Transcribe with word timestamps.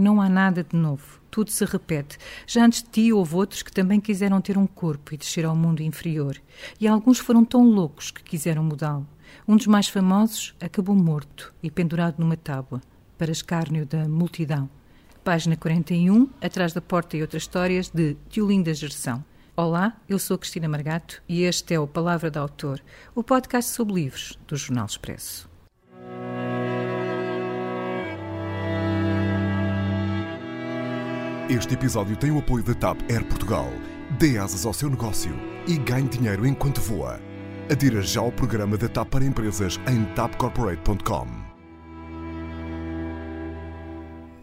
Não 0.00 0.18
há 0.18 0.30
nada 0.30 0.64
de 0.64 0.74
novo. 0.74 1.20
Tudo 1.30 1.50
se 1.50 1.62
repete. 1.62 2.16
Já 2.46 2.64
antes 2.64 2.82
de 2.82 2.88
ti 2.88 3.12
houve 3.12 3.34
outros 3.34 3.62
que 3.62 3.70
também 3.70 4.00
quiseram 4.00 4.40
ter 4.40 4.56
um 4.56 4.66
corpo 4.66 5.12
e 5.12 5.16
descer 5.18 5.44
ao 5.44 5.54
mundo 5.54 5.82
inferior. 5.82 6.38
E 6.80 6.88
alguns 6.88 7.18
foram 7.18 7.44
tão 7.44 7.68
loucos 7.68 8.10
que 8.10 8.22
quiseram 8.22 8.64
mudá-lo. 8.64 9.06
Um 9.46 9.58
dos 9.58 9.66
mais 9.66 9.88
famosos 9.88 10.54
acabou 10.58 10.96
morto 10.96 11.52
e 11.62 11.70
pendurado 11.70 12.18
numa 12.18 12.34
tábua, 12.34 12.80
para 13.18 13.30
escárnio 13.30 13.84
da 13.84 14.08
multidão. 14.08 14.70
Página 15.22 15.54
41, 15.54 16.30
Atrás 16.40 16.72
da 16.72 16.80
Porta 16.80 17.18
e 17.18 17.20
Outras 17.20 17.42
Histórias, 17.42 17.90
de 17.90 18.16
Tiolinda 18.30 18.72
Gerção. 18.72 19.22
Olá, 19.54 19.94
eu 20.08 20.18
sou 20.18 20.38
Cristina 20.38 20.66
Margato 20.66 21.22
e 21.28 21.42
este 21.42 21.74
é 21.74 21.78
o 21.78 21.86
Palavra 21.86 22.30
de 22.30 22.38
Autor, 22.38 22.80
o 23.14 23.22
podcast 23.22 23.70
sobre 23.70 23.96
livros 23.96 24.38
do 24.48 24.56
Jornal 24.56 24.86
Expresso. 24.86 25.49
Este 31.50 31.74
episódio 31.74 32.16
tem 32.16 32.30
o 32.30 32.38
apoio 32.38 32.62
da 32.62 32.72
TAP 32.74 33.00
Air 33.10 33.24
Portugal. 33.24 33.66
Dê 34.20 34.38
asas 34.38 34.64
ao 34.64 34.72
seu 34.72 34.88
negócio 34.88 35.32
e 35.66 35.76
ganhe 35.78 36.08
dinheiro 36.08 36.46
enquanto 36.46 36.80
voa. 36.80 37.20
Adira 37.68 38.00
já 38.02 38.20
ao 38.20 38.30
programa 38.30 38.78
da 38.78 38.88
TAP 38.88 39.10
para 39.10 39.24
empresas 39.24 39.76
em 39.88 40.04
tapcorporate.com. 40.14 41.26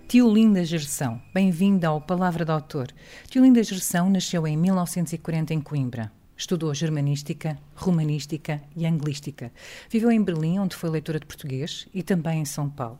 Tio 0.05 0.29
Linda 0.29 0.65
Gerção, 0.65 1.21
bem-vinda 1.33 1.87
ao 1.87 2.01
Palavra 2.01 2.43
de 2.43 2.51
Autor. 2.51 2.87
Tio 3.29 3.41
Linda 3.41 3.63
Gerção 3.63 4.09
nasceu 4.09 4.45
em 4.45 4.57
1940 4.57 5.53
em 5.53 5.61
Coimbra. 5.61 6.11
Estudou 6.37 6.71
germanística, 6.71 7.57
romanística 7.75 8.61
e 8.75 8.85
anglística. 8.85 9.51
Viveu 9.89 10.11
em 10.11 10.21
Berlim, 10.21 10.59
onde 10.59 10.75
foi 10.75 10.87
leitora 10.87 11.19
de 11.19 11.25
português, 11.25 11.87
e 11.91 12.03
também 12.03 12.41
em 12.41 12.45
São 12.45 12.69
Paulo. 12.69 12.99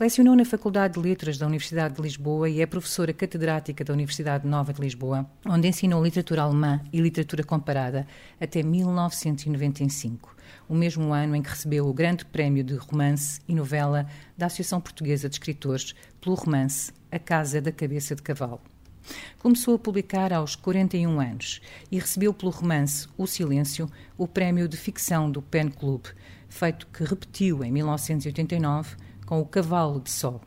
Lecionou 0.00 0.34
na 0.34 0.44
Faculdade 0.44 0.94
de 0.94 1.00
Letras 1.00 1.38
da 1.38 1.46
Universidade 1.46 1.94
de 1.94 2.02
Lisboa 2.02 2.50
e 2.50 2.60
é 2.60 2.66
professora 2.66 3.12
catedrática 3.12 3.84
da 3.84 3.92
Universidade 3.92 4.48
Nova 4.48 4.72
de 4.72 4.80
Lisboa, 4.80 5.24
onde 5.46 5.68
ensinou 5.68 6.02
literatura 6.02 6.42
alemã 6.42 6.80
e 6.92 7.00
literatura 7.00 7.44
comparada 7.44 8.04
até 8.40 8.64
1995, 8.64 10.34
o 10.68 10.74
mesmo 10.74 11.12
ano 11.12 11.36
em 11.36 11.42
que 11.42 11.50
recebeu 11.50 11.86
o 11.86 11.94
Grande 11.94 12.24
Prémio 12.24 12.64
de 12.64 12.74
Romance 12.74 13.40
e 13.46 13.54
Novela 13.54 14.08
da 14.36 14.46
Associação 14.46 14.80
Portuguesa 14.80 15.28
de 15.28 15.36
Escritores 15.36 15.94
pelo 16.20 16.34
romance 16.34 16.92
A 17.12 17.18
Casa 17.20 17.60
da 17.60 17.70
Cabeça 17.70 18.16
de 18.16 18.22
Cavalo. 18.22 18.60
Começou 19.38 19.74
a 19.74 19.78
publicar 19.78 20.32
aos 20.32 20.54
41 20.54 21.20
anos 21.20 21.60
e 21.90 21.98
recebeu 21.98 22.32
pelo 22.32 22.50
romance 22.50 23.08
O 23.16 23.26
Silêncio 23.26 23.88
o 24.16 24.28
prémio 24.28 24.68
de 24.68 24.76
ficção 24.76 25.30
do 25.30 25.42
Pen 25.42 25.68
Club, 25.68 26.06
feito 26.48 26.86
que 26.86 27.04
repetiu 27.04 27.64
em 27.64 27.72
1989 27.72 28.96
com 29.26 29.40
O 29.40 29.46
Cavalo 29.46 30.00
de 30.00 30.10
Sol. 30.10 30.40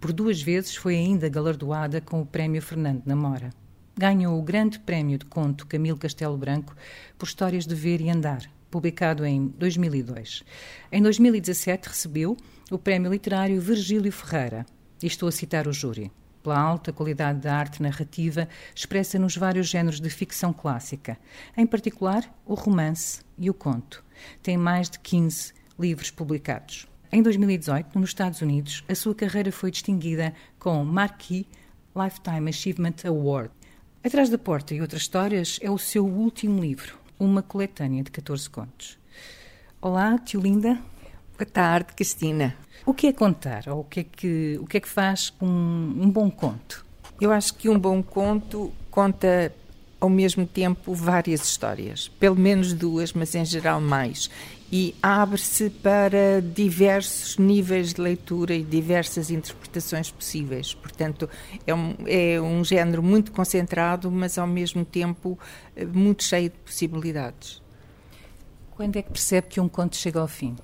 Por 0.00 0.12
duas 0.12 0.42
vezes 0.42 0.74
foi 0.74 0.96
ainda 0.96 1.28
galardoada 1.28 2.00
com 2.00 2.20
o 2.20 2.26
prémio 2.26 2.60
Fernando 2.60 3.02
Namora. 3.06 3.50
Ganhou 3.96 4.38
o 4.38 4.42
Grande 4.42 4.78
Prémio 4.80 5.18
de 5.18 5.26
Conto 5.26 5.66
Camilo 5.66 5.98
Castelo 5.98 6.36
Branco 6.36 6.74
por 7.16 7.26
Histórias 7.26 7.66
de 7.66 7.74
Ver 7.74 8.00
e 8.00 8.10
Andar, 8.10 8.42
publicado 8.70 9.24
em 9.24 9.48
2002. 9.48 10.42
Em 10.90 11.00
2017 11.02 11.88
recebeu 11.88 12.36
o 12.70 12.78
Prémio 12.78 13.12
Literário 13.12 13.60
Virgílio 13.60 14.10
Ferreira, 14.10 14.66
e 15.02 15.06
estou 15.06 15.28
a 15.28 15.32
citar 15.32 15.68
o 15.68 15.72
júri 15.72 16.10
pela 16.42 16.58
alta 16.58 16.92
qualidade 16.92 17.40
da 17.40 17.54
arte 17.54 17.82
narrativa 17.82 18.48
expressa 18.74 19.18
nos 19.18 19.36
vários 19.36 19.68
géneros 19.68 20.00
de 20.00 20.10
ficção 20.10 20.52
clássica, 20.52 21.18
em 21.56 21.66
particular 21.66 22.28
o 22.44 22.54
romance 22.54 23.22
e 23.38 23.48
o 23.48 23.54
conto. 23.54 24.04
Tem 24.42 24.56
mais 24.56 24.90
de 24.90 24.98
15 24.98 25.52
livros 25.78 26.10
publicados. 26.10 26.86
Em 27.10 27.22
2018, 27.22 27.98
nos 27.98 28.10
Estados 28.10 28.40
Unidos, 28.40 28.82
a 28.88 28.94
sua 28.94 29.14
carreira 29.14 29.52
foi 29.52 29.70
distinguida 29.70 30.32
com 30.58 30.82
o 30.82 30.84
Marquis 30.84 31.44
Lifetime 31.94 32.48
Achievement 32.48 32.94
Award. 33.04 33.50
Atrás 34.02 34.30
da 34.30 34.38
Porta 34.38 34.74
e 34.74 34.80
Outras 34.80 35.02
Histórias 35.02 35.58
é 35.62 35.70
o 35.70 35.78
seu 35.78 36.06
último 36.06 36.60
livro, 36.60 36.98
uma 37.18 37.42
coletânea 37.42 38.02
de 38.02 38.10
14 38.10 38.48
contos. 38.48 38.98
Olá, 39.80 40.18
tio 40.18 40.40
Linda. 40.40 40.91
Boa 41.42 41.50
tarde, 41.50 41.92
Cristina. 41.96 42.54
O 42.86 42.94
que 42.94 43.08
é 43.08 43.12
contar? 43.12 43.64
Ou 43.66 43.80
o 43.80 43.84
que 43.84 43.98
é 43.98 44.04
que, 44.04 44.58
o 44.62 44.64
que, 44.64 44.76
é 44.76 44.80
que 44.80 44.88
faz 44.88 45.34
um, 45.42 45.48
um 45.48 46.08
bom 46.08 46.30
conto? 46.30 46.86
Eu 47.20 47.32
acho 47.32 47.54
que 47.54 47.68
um 47.68 47.76
bom 47.76 48.00
conto 48.00 48.72
conta 48.88 49.52
ao 49.98 50.08
mesmo 50.08 50.46
tempo 50.46 50.94
várias 50.94 51.42
histórias, 51.42 52.06
pelo 52.06 52.36
menos 52.36 52.72
duas, 52.72 53.12
mas 53.12 53.34
em 53.34 53.44
geral 53.44 53.80
mais. 53.80 54.30
E 54.70 54.94
abre-se 55.02 55.68
para 55.68 56.40
diversos 56.40 57.36
níveis 57.38 57.92
de 57.92 58.00
leitura 58.00 58.54
e 58.54 58.62
diversas 58.62 59.28
interpretações 59.28 60.12
possíveis. 60.12 60.72
Portanto, 60.74 61.28
é 61.66 61.74
um, 61.74 61.96
é 62.06 62.40
um 62.40 62.62
género 62.62 63.02
muito 63.02 63.32
concentrado, 63.32 64.08
mas 64.12 64.38
ao 64.38 64.46
mesmo 64.46 64.84
tempo 64.84 65.36
eh, 65.74 65.84
muito 65.84 66.22
cheio 66.22 66.50
de 66.50 66.58
possibilidades. 66.58 67.60
Quando 68.76 68.96
é 68.96 69.02
que 69.02 69.10
percebe 69.10 69.48
que 69.48 69.60
um 69.60 69.68
conto 69.68 69.96
chega 69.96 70.20
ao 70.20 70.28
fim? 70.28 70.54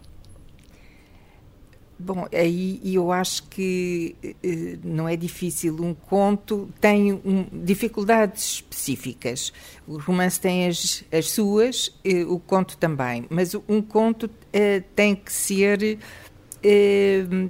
Bom, 2.01 2.29
aí 2.33 2.81
eu 2.85 3.11
acho 3.11 3.43
que 3.49 4.15
eh, 4.23 4.79
não 4.85 5.09
é 5.09 5.17
difícil. 5.17 5.77
Um 5.81 5.93
conto 5.93 6.69
tem 6.81 7.13
um, 7.13 7.45
dificuldades 7.53 8.45
específicas. 8.55 9.53
O 9.85 9.99
romance 9.99 10.41
tem 10.41 10.69
as, 10.69 11.03
as 11.11 11.31
suas, 11.31 11.93
eh, 12.05 12.25
o 12.25 12.39
conto 12.39 12.77
também. 12.77 13.25
Mas 13.29 13.53
um 13.69 13.83
conto 13.83 14.31
eh, 14.53 14.85
tem 14.95 15.17
que 15.17 15.33
ser, 15.33 15.99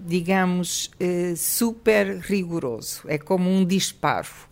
digamos, 0.07 0.91
super 1.37 2.19
rigoroso. 2.19 3.03
É 3.07 3.19
como 3.19 3.51
um 3.51 3.65
disparo. 3.67 4.48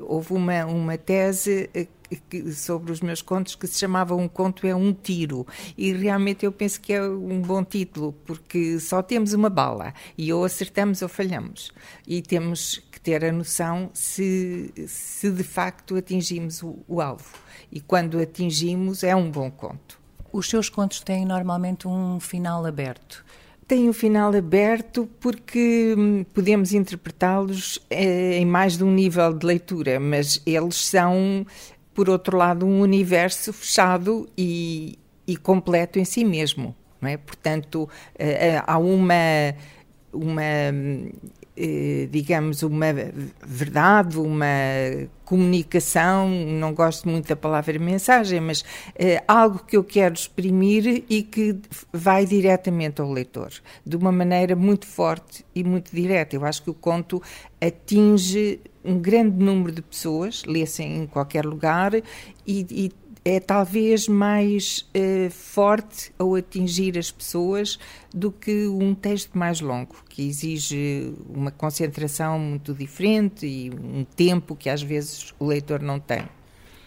Houve 0.00 0.32
uma, 0.32 0.64
uma 0.66 0.98
tese 0.98 1.68
sobre 2.54 2.92
os 2.92 3.00
meus 3.00 3.22
contos 3.22 3.54
que 3.54 3.66
se 3.66 3.78
chamava 3.78 4.14
Um 4.14 4.28
Conto 4.28 4.66
é 4.66 4.74
um 4.74 4.92
Tiro. 4.92 5.46
E 5.76 5.92
realmente 5.92 6.44
eu 6.44 6.52
penso 6.52 6.80
que 6.80 6.92
é 6.92 7.02
um 7.02 7.40
bom 7.40 7.64
título, 7.64 8.12
porque 8.24 8.78
só 8.78 9.02
temos 9.02 9.32
uma 9.32 9.48
bala 9.48 9.94
e 10.16 10.32
ou 10.32 10.44
acertamos 10.44 11.02
ou 11.02 11.08
falhamos. 11.08 11.72
E 12.06 12.22
temos 12.22 12.82
que 12.90 13.00
ter 13.00 13.24
a 13.24 13.32
noção 13.32 13.90
se, 13.92 14.72
se 14.86 15.30
de 15.30 15.42
facto 15.42 15.96
atingimos 15.96 16.62
o, 16.62 16.78
o 16.86 17.00
alvo. 17.00 17.38
E 17.70 17.80
quando 17.80 18.18
atingimos, 18.18 19.02
é 19.02 19.14
um 19.14 19.30
bom 19.30 19.50
conto. 19.50 20.00
Os 20.32 20.48
seus 20.48 20.68
contos 20.68 21.00
têm 21.00 21.24
normalmente 21.24 21.86
um 21.86 22.18
final 22.18 22.64
aberto 22.64 23.24
tem 23.72 23.88
um 23.88 23.92
final 23.94 24.34
aberto 24.36 25.08
porque 25.18 25.94
hum, 25.96 26.26
podemos 26.34 26.74
interpretá-los 26.74 27.78
eh, 27.88 28.36
em 28.36 28.44
mais 28.44 28.76
de 28.76 28.84
um 28.84 28.92
nível 28.92 29.32
de 29.32 29.46
leitura, 29.46 29.98
mas 29.98 30.42
eles 30.44 30.76
são 30.76 31.46
por 31.94 32.10
outro 32.10 32.36
lado, 32.36 32.66
um 32.66 32.82
universo 32.82 33.50
fechado 33.50 34.28
e, 34.36 34.98
e 35.26 35.38
completo 35.38 35.98
em 35.98 36.04
si 36.04 36.22
mesmo. 36.22 36.76
Não 37.00 37.08
é? 37.08 37.16
Portanto, 37.16 37.84
uh, 37.84 38.62
há 38.66 38.76
uma, 38.76 39.54
uma 40.12 40.42
uh, 40.42 41.30
digamos, 42.10 42.62
uma 42.62 42.86
verdade, 43.44 44.18
uma 44.18 44.46
comunicação, 45.24 46.28
não 46.28 46.74
gosto 46.74 47.08
muito 47.08 47.28
da 47.28 47.36
palavra 47.36 47.78
mensagem, 47.78 48.38
mas 48.40 48.60
uh, 48.60 49.22
algo 49.26 49.60
que 49.60 49.76
eu 49.76 49.82
quero 49.82 50.14
exprimir 50.14 51.04
e 51.08 51.22
que 51.22 51.56
vai 51.92 52.26
diretamente 52.26 53.00
ao 53.00 53.10
leitor, 53.10 53.50
de 53.84 53.96
uma 53.96 54.12
maneira 54.12 54.54
muito 54.54 54.86
forte 54.86 55.44
e 55.54 55.64
muito 55.64 55.94
direta. 55.94 56.36
Eu 56.36 56.44
acho 56.44 56.62
que 56.62 56.70
o 56.70 56.74
conto 56.74 57.22
atinge 57.60 58.60
um 58.84 58.98
grande 58.98 59.42
número 59.42 59.72
de 59.72 59.80
pessoas, 59.80 60.42
lê-se 60.44 60.82
em 60.82 61.06
qualquer 61.06 61.46
lugar 61.46 61.94
e, 61.94 62.02
e 62.46 62.92
é 63.24 63.38
talvez 63.38 64.08
mais 64.08 64.88
uh, 64.96 65.30
forte 65.30 66.12
ao 66.18 66.34
atingir 66.34 66.98
as 66.98 67.10
pessoas 67.10 67.78
do 68.12 68.32
que 68.32 68.66
um 68.66 68.94
texto 68.94 69.38
mais 69.38 69.60
longo, 69.60 69.96
que 70.08 70.26
exige 70.26 71.14
uma 71.28 71.50
concentração 71.50 72.38
muito 72.38 72.74
diferente 72.74 73.46
e 73.46 73.70
um 73.70 74.04
tempo 74.04 74.56
que 74.56 74.68
às 74.68 74.82
vezes 74.82 75.32
o 75.38 75.46
leitor 75.46 75.80
não 75.80 76.00
tem. 76.00 76.24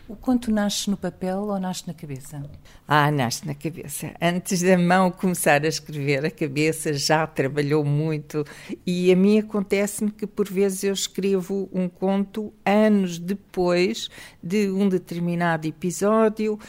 O 0.08 0.16
conto 0.16 0.52
nasce 0.52 0.88
no 0.88 0.96
papel 0.96 1.40
ou 1.40 1.60
nasce 1.60 1.88
na 1.88 1.94
cabeça? 1.94 2.44
Ah, 2.88 3.10
nasce 3.10 3.48
na 3.48 3.56
cabeça. 3.56 4.14
Antes 4.22 4.62
da 4.62 4.78
mão 4.78 5.10
começar 5.10 5.64
a 5.64 5.68
escrever, 5.68 6.24
a 6.24 6.30
cabeça 6.30 6.94
já 6.94 7.26
trabalhou 7.26 7.84
muito 7.84 8.46
e 8.86 9.12
a 9.12 9.16
mim 9.16 9.40
acontece-me 9.40 10.12
que 10.12 10.28
por 10.28 10.48
vezes 10.48 10.84
eu 10.84 10.94
escrevo 10.94 11.68
um 11.74 11.90
conto 11.90 12.54
anos 12.64 13.18
depois 13.18 14.08
de 14.44 14.70
um 14.70 14.88
determinado 14.88 15.68
episódio 15.68 16.60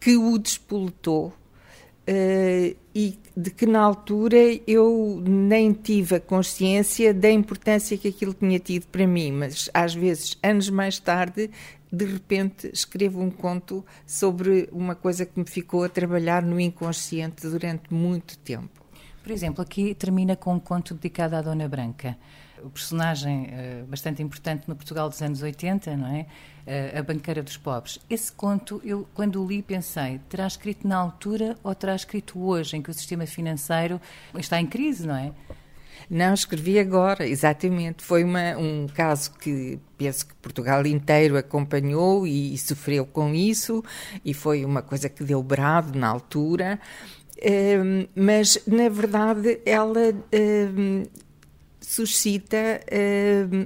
que 0.00 0.16
o 0.16 0.38
despoletou. 0.38 1.34
Uh, 2.10 2.74
e 2.94 3.18
de 3.36 3.50
que 3.50 3.66
na 3.66 3.80
altura 3.80 4.38
eu 4.66 5.22
nem 5.22 5.74
tive 5.74 6.16
a 6.16 6.20
consciência 6.20 7.12
da 7.12 7.30
importância 7.30 7.98
que 7.98 8.08
aquilo 8.08 8.32
tinha 8.32 8.58
tido 8.58 8.86
para 8.86 9.06
mim, 9.06 9.30
mas 9.30 9.68
às 9.74 9.94
vezes, 9.94 10.38
anos 10.42 10.70
mais 10.70 10.98
tarde, 10.98 11.50
de 11.92 12.04
repente 12.04 12.70
escrevo 12.72 13.20
um 13.20 13.30
conto 13.30 13.84
sobre 14.06 14.68
uma 14.72 14.94
coisa 14.94 15.24
que 15.24 15.38
me 15.38 15.46
ficou 15.46 15.84
a 15.84 15.88
trabalhar 15.88 16.42
no 16.42 16.60
inconsciente 16.60 17.46
durante 17.46 17.92
muito 17.92 18.38
tempo. 18.38 18.84
Por 19.22 19.32
exemplo, 19.32 19.62
aqui 19.62 19.94
termina 19.94 20.36
com 20.36 20.54
um 20.54 20.60
conto 20.60 20.94
dedicado 20.94 21.36
à 21.36 21.42
Dona 21.42 21.68
Branca. 21.68 22.16
o 22.62 22.70
personagem 22.70 23.44
uh, 23.44 23.86
bastante 23.86 24.22
importante 24.22 24.66
no 24.66 24.74
Portugal 24.74 25.08
dos 25.08 25.20
anos 25.22 25.42
80, 25.42 25.96
não 25.96 26.08
é? 26.08 26.26
Uh, 26.66 26.98
a 26.98 27.02
Banqueira 27.02 27.42
dos 27.42 27.56
Pobres. 27.56 27.98
Esse 28.08 28.32
conto, 28.32 28.80
eu 28.84 29.06
quando 29.14 29.42
o 29.42 29.46
li 29.46 29.62
pensei, 29.62 30.18
terá 30.28 30.46
escrito 30.46 30.88
na 30.88 30.96
altura 30.96 31.56
ou 31.62 31.74
terá 31.74 31.94
escrito 31.94 32.42
hoje, 32.42 32.76
em 32.76 32.82
que 32.82 32.90
o 32.90 32.94
sistema 32.94 33.26
financeiro 33.26 34.00
está 34.34 34.60
em 34.60 34.66
crise, 34.66 35.06
não 35.06 35.14
é? 35.14 35.32
Não, 36.10 36.32
escrevi 36.32 36.78
agora, 36.78 37.26
exatamente. 37.26 38.02
Foi 38.02 38.24
uma, 38.24 38.56
um 38.56 38.86
caso 38.86 39.32
que 39.34 39.78
penso 39.96 40.26
que 40.26 40.34
Portugal 40.36 40.86
inteiro 40.86 41.36
acompanhou 41.36 42.26
e, 42.26 42.54
e, 42.54 42.58
sofreu 42.58 43.04
com 43.04 43.34
isso, 43.34 43.84
e 44.24 44.32
foi 44.32 44.64
uma 44.64 44.80
coisa 44.80 45.08
que 45.08 45.22
deu 45.22 45.42
brado 45.42 45.98
na 45.98 46.08
altura. 46.08 46.80
Um, 47.44 48.06
mas, 48.16 48.58
na 48.66 48.88
verdade, 48.88 49.60
ela. 49.64 50.12
Um, 50.32 51.04
suscita 51.88 52.80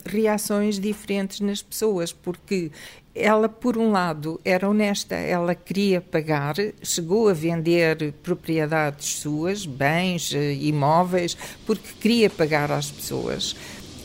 reações 0.07 0.79
diferentes 0.79 1.41
nas 1.41 1.61
pessoas, 1.61 2.13
porque 2.13 2.71
ela, 3.15 3.49
por 3.49 3.77
um 3.77 3.91
lado, 3.91 4.41
era 4.45 4.69
honesta, 4.69 5.15
ela 5.15 5.55
queria 5.55 6.01
pagar, 6.01 6.55
chegou 6.83 7.29
a 7.29 7.35
vender 7.35 8.15
propriedades 8.23 9.17
suas, 9.17 9.67
bens, 9.67 10.33
eh, 10.35 10.55
imóveis, 10.55 11.37
porque 11.67 11.89
queria 12.01 12.31
pagar 12.31 12.71
às 12.71 12.91
pessoas. 12.91 13.55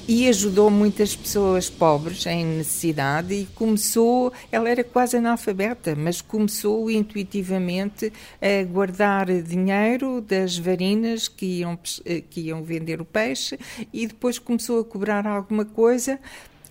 E 0.09 0.30
ajudou 0.30 0.71
muitas 0.71 1.13
pessoas 1.18 1.69
pobres 1.69 2.25
em 2.25 2.45
necessidade 2.45 3.33
e 3.33 3.45
começou, 3.54 4.31
ela 4.50 4.69
era 4.69 4.81
quase 4.81 5.18
analfabeta, 5.18 5.98
mas 5.98 6.21
começou 6.21 6.89
intuitivamente 6.89 8.13
a 8.42 8.63
guardar 8.63 9.25
dinheiro 9.42 10.21
das 10.21 10.57
varinas 10.57 11.27
que 11.27 11.59
iam, 11.59 11.77
eh, 12.06 12.21
que 12.21 12.39
iam 12.39 12.63
vender 12.63 13.01
o 13.01 13.06
peixe 13.06 13.59
e 13.92 14.07
depois 14.07 14.39
começou 14.39 14.80
a 14.80 14.86
cobrar 14.86 15.27
alguma 15.27 15.65
coisa 15.65 16.18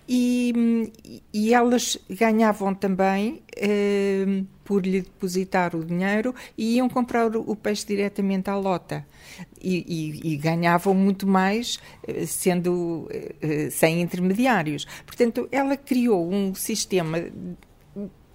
e, 0.07 0.91
e 1.33 1.53
elas 1.53 1.97
ganhavam 2.09 2.73
também 2.73 3.41
eh, 3.55 4.43
por 4.63 4.85
lhe 4.85 5.01
depositar 5.01 5.75
o 5.75 5.83
dinheiro 5.83 6.33
e 6.57 6.75
iam 6.75 6.87
comprar 6.87 7.35
o, 7.35 7.55
peixe 7.55 7.85
diretamente 7.85 8.49
à 8.49 8.55
lota. 8.55 9.05
E, 9.61 9.83
e, 9.87 10.33
e 10.33 10.37
ganhavam 10.37 10.93
muito 10.93 11.27
mais 11.27 11.79
eh, 12.07 12.25
sendo 12.25 13.09
eh, 13.09 13.69
sem 13.69 14.01
intermediários. 14.01 14.85
Portanto, 15.05 15.47
ela 15.51 15.75
criou 15.75 16.31
um 16.31 16.55
sistema 16.55 17.17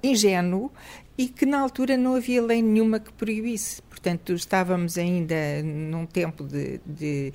ingênuo 0.02 0.70
e 1.16 1.28
que 1.28 1.46
na 1.46 1.60
altura 1.60 1.96
não 1.96 2.16
havia 2.16 2.42
lei 2.42 2.60
nenhuma 2.60 2.98
que 2.98 3.12
proibisse. 3.12 3.80
Portanto, 3.82 4.32
estávamos 4.32 4.98
ainda 4.98 5.62
num 5.62 6.06
tempo 6.06 6.44
de, 6.44 6.80
de 6.84 7.32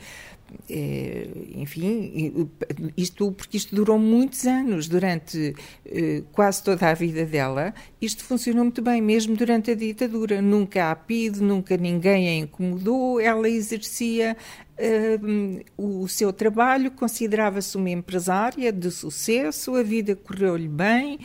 é, 0.70 1.28
enfim, 1.56 2.50
isto 2.96 3.32
porque 3.32 3.58
isto 3.58 3.76
durou 3.76 3.98
muitos 3.98 4.46
anos, 4.46 4.88
durante 4.88 5.56
eh, 5.86 6.24
quase 6.32 6.64
toda 6.64 6.90
a 6.90 6.94
vida 6.94 7.26
dela, 7.26 7.74
isto 8.02 8.24
funcionou 8.24 8.64
muito 8.64 8.82
bem, 8.82 9.02
mesmo 9.02 9.36
durante 9.36 9.72
a 9.72 9.76
ditadura. 9.76 10.42
Nunca 10.42 10.92
há 10.92 10.96
PID, 10.96 11.42
nunca 11.42 11.78
ninguém 11.78 12.28
a 12.30 12.36
incomodou, 12.36 13.20
ela 13.20 13.50
exercia 13.50 14.38
uh, 14.78 15.64
o 15.78 16.08
seu 16.08 16.32
trabalho, 16.32 16.92
considerava-se 16.92 17.76
uma 17.78 17.90
empresária 17.90 18.72
de 18.72 18.92
sucesso, 18.92 19.76
a 19.76 19.84
vida 19.84 20.16
correu-lhe 20.16 20.68
bem 20.68 21.20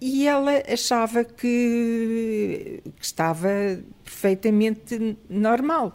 e 0.00 0.26
ela 0.26 0.62
achava 0.68 1.24
que, 1.24 2.80
que 2.96 3.04
estava 3.04 3.48
perfeitamente 4.04 5.16
normal 5.28 5.94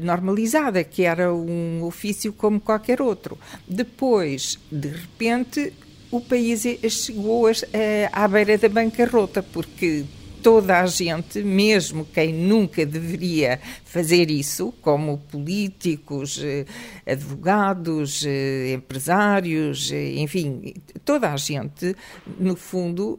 normalizada, 0.00 0.82
que 0.82 1.02
era 1.04 1.32
um 1.32 1.82
ofício 1.84 2.32
como 2.32 2.60
qualquer 2.60 3.00
outro. 3.00 3.38
Depois, 3.68 4.58
de 4.70 4.88
repente, 4.88 5.72
o 6.10 6.20
país 6.20 6.62
chegou 6.90 7.46
à 8.12 8.28
beira 8.28 8.58
da 8.58 8.68
bancarrota, 8.68 9.42
porque 9.42 10.04
toda 10.44 10.80
a 10.82 10.86
gente, 10.86 11.42
mesmo 11.42 12.04
quem 12.04 12.30
nunca 12.30 12.84
deveria 12.84 13.58
fazer 13.82 14.30
isso, 14.30 14.74
como 14.82 15.16
políticos, 15.16 16.38
eh, 16.44 16.66
advogados, 17.06 18.22
eh, 18.26 18.74
empresários, 18.74 19.90
eh, 19.90 20.16
enfim, 20.16 20.74
toda 21.02 21.32
a 21.32 21.36
gente, 21.38 21.96
no 22.38 22.54
fundo, 22.56 23.18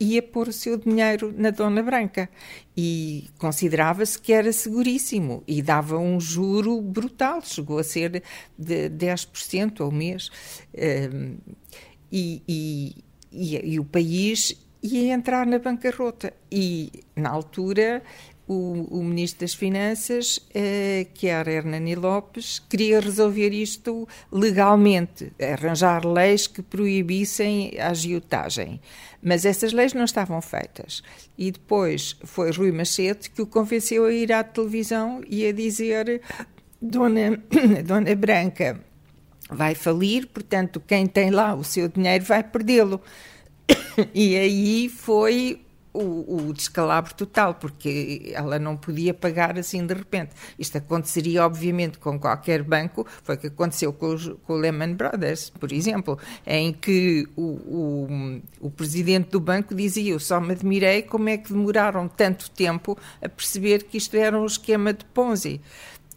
ia 0.00 0.20
pôr 0.20 0.48
o 0.48 0.52
seu 0.52 0.76
dinheiro 0.76 1.32
na 1.36 1.50
Dona 1.50 1.80
Branca 1.80 2.28
e 2.76 3.28
considerava-se 3.38 4.20
que 4.20 4.32
era 4.32 4.52
seguríssimo 4.52 5.44
e 5.46 5.62
dava 5.62 5.96
um 5.96 6.18
juro 6.18 6.82
brutal, 6.82 7.40
chegou 7.40 7.78
a 7.78 7.84
ser 7.84 8.24
de 8.58 8.90
10% 8.90 9.80
ao 9.80 9.92
mês. 9.92 10.28
E, 12.12 12.42
e, 12.48 12.96
e, 13.30 13.74
e 13.74 13.78
o 13.78 13.84
país 13.84 14.56
ia 14.82 15.12
entrar 15.12 15.46
na 15.46 15.58
bancarrota. 15.58 16.32
E, 16.50 16.90
na 17.14 17.30
altura, 17.30 18.02
o, 18.50 18.98
o, 18.98 19.04
Ministro 19.04 19.40
das 19.40 19.54
Finanças, 19.54 20.40
eh, 20.52 21.06
que 21.14 21.28
era 21.28 21.52
Hernani 21.52 21.94
Lopes, 21.94 22.58
queria 22.58 22.98
resolver 22.98 23.50
isto 23.50 24.08
legalmente, 24.32 25.32
arranjar 25.40 26.04
leis 26.04 26.48
que 26.48 26.60
proibissem 26.60 27.78
a 27.78 27.90
agiotagem. 27.90 28.80
Mas 29.22 29.44
essas 29.44 29.72
leis 29.72 29.94
não 29.94 30.04
estavam 30.04 30.42
feitas. 30.42 31.02
E 31.38 31.52
depois 31.52 32.16
foi 32.24 32.50
Rui 32.50 32.72
Machete 32.72 33.30
que 33.30 33.40
o 33.40 33.46
convenceu 33.46 34.06
a 34.06 34.12
ir 34.12 34.32
à 34.32 34.42
televisão 34.42 35.20
e 35.28 35.46
a 35.46 35.52
dizer: 35.52 36.20
Dona, 36.82 37.40
Dona 37.86 38.16
Branca 38.16 38.80
vai 39.48 39.74
falir, 39.76 40.26
portanto, 40.26 40.82
quem 40.84 41.06
tem 41.06 41.30
lá 41.30 41.54
o 41.54 41.62
seu 41.62 41.88
dinheiro 41.88 42.24
vai 42.24 42.42
perdê-lo. 42.42 43.00
E 44.14 44.36
aí 44.36 44.88
foi 44.88 45.60
o, 45.92 46.48
o, 46.48 46.52
descalabro 46.52 47.12
total, 47.14 47.54
porque 47.54 48.30
ela 48.32 48.58
não 48.58 48.76
podia 48.76 49.12
pagar 49.12 49.58
assim 49.58 49.84
de 49.84 49.94
repente. 49.94 50.30
Isto 50.58 50.78
aconteceria, 50.78 51.44
obviamente, 51.44 51.98
com 51.98 52.18
qualquer 52.18 52.62
banco, 52.62 53.06
foi 53.22 53.34
o 53.34 53.38
que 53.38 53.46
aconteceu 53.48 53.92
com, 53.92 54.14
os, 54.14 54.28
com 54.44 54.54
o 54.54 54.56
Lehman 54.56 54.94
Brothers, 54.94 55.50
por 55.50 55.72
exemplo, 55.72 56.18
em 56.46 56.72
que 56.72 57.28
o, 57.36 57.42
o, 57.42 58.40
o 58.60 58.70
presidente 58.70 59.30
do 59.30 59.40
banco 59.40 59.74
dizia: 59.74 60.12
Eu 60.12 60.20
só 60.20 60.40
me 60.40 60.52
admirei 60.52 61.02
como 61.02 61.28
é 61.28 61.36
que 61.36 61.52
demoraram 61.52 62.06
tanto 62.08 62.50
tempo 62.50 62.96
a 63.20 63.28
perceber 63.28 63.84
que 63.84 63.98
isto 63.98 64.16
era 64.16 64.38
um 64.38 64.46
esquema 64.46 64.92
de 64.92 65.04
Ponzi. 65.06 65.60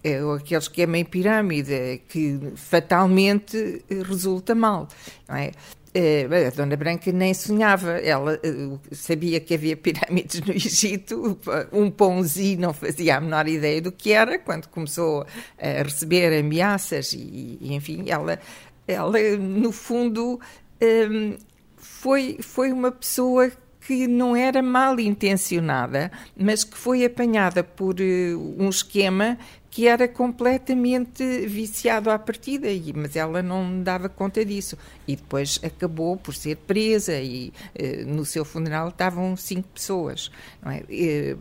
É 0.03 0.19
aquele 0.35 0.59
esquema 0.59 0.97
em 0.97 1.05
pirâmide 1.05 2.01
que 2.09 2.51
fatalmente 2.57 3.83
resulta 3.89 4.53
mal. 4.53 4.89
Não 5.29 5.38
é? 5.38 5.51
Eh, 5.95 6.27
a 6.47 6.50
Dona 6.50 6.75
Branca 6.75 7.12
nem 7.12 7.35
sonhava, 7.35 7.91
ela 8.00 8.39
eh, 8.43 8.77
sabia 8.91 9.39
que 9.39 9.53
havia 9.53 9.77
pirâmides 9.77 10.41
no 10.41 10.51
Egito, 10.51 11.39
um 11.71 11.91
ponzi 11.91 12.55
não 12.55 12.73
fazia 12.73 13.17
a 13.17 13.21
menor 13.21 13.47
ideia 13.47 13.79
do 13.79 13.91
que 13.91 14.12
era, 14.12 14.39
quando 14.39 14.67
começou 14.69 15.23
a 15.59 15.83
receber 15.83 16.39
ameaças 16.39 17.13
e, 17.13 17.59
enfim, 17.62 18.05
ela, 18.09 18.39
ela 18.88 19.19
no 19.38 19.71
fundo 19.71 20.39
ehm, 20.81 21.38
foi, 21.77 22.39
foi 22.41 22.71
uma 22.71 22.91
pessoa 22.91 23.51
que 23.86 24.08
não 24.08 24.36
era 24.36 24.62
mal 24.62 25.00
intencionada, 25.00 26.12
mas 26.38 26.63
que 26.63 26.78
foi 26.78 27.04
apanhada 27.04 27.63
por 27.63 28.00
eh, 28.00 28.34
um 28.36 28.70
esquema 28.70 29.38
que 29.70 29.88
era 29.88 30.08
completamente 30.08 31.48
viciado 31.48 32.12
à 32.12 32.20
partida, 32.20 32.68
mas 32.96 33.16
ela 33.16 33.42
não 33.42 33.82
dava 33.82 34.08
conta 34.08 34.46
disso. 34.46 34.78
E 35.08 35.16
depois 35.16 35.60
acabou 35.63 36.16
por 36.16 36.36
ser 36.36 36.58
presa 36.58 37.20
e 37.20 37.52
eh, 37.74 38.04
no 38.06 38.24
seu 38.24 38.46
funeral 38.46 38.90
estavam 38.90 39.36
cinco 39.36 39.68
pessoas. 39.70 40.30
É? 40.66 40.84
E, 40.88 41.38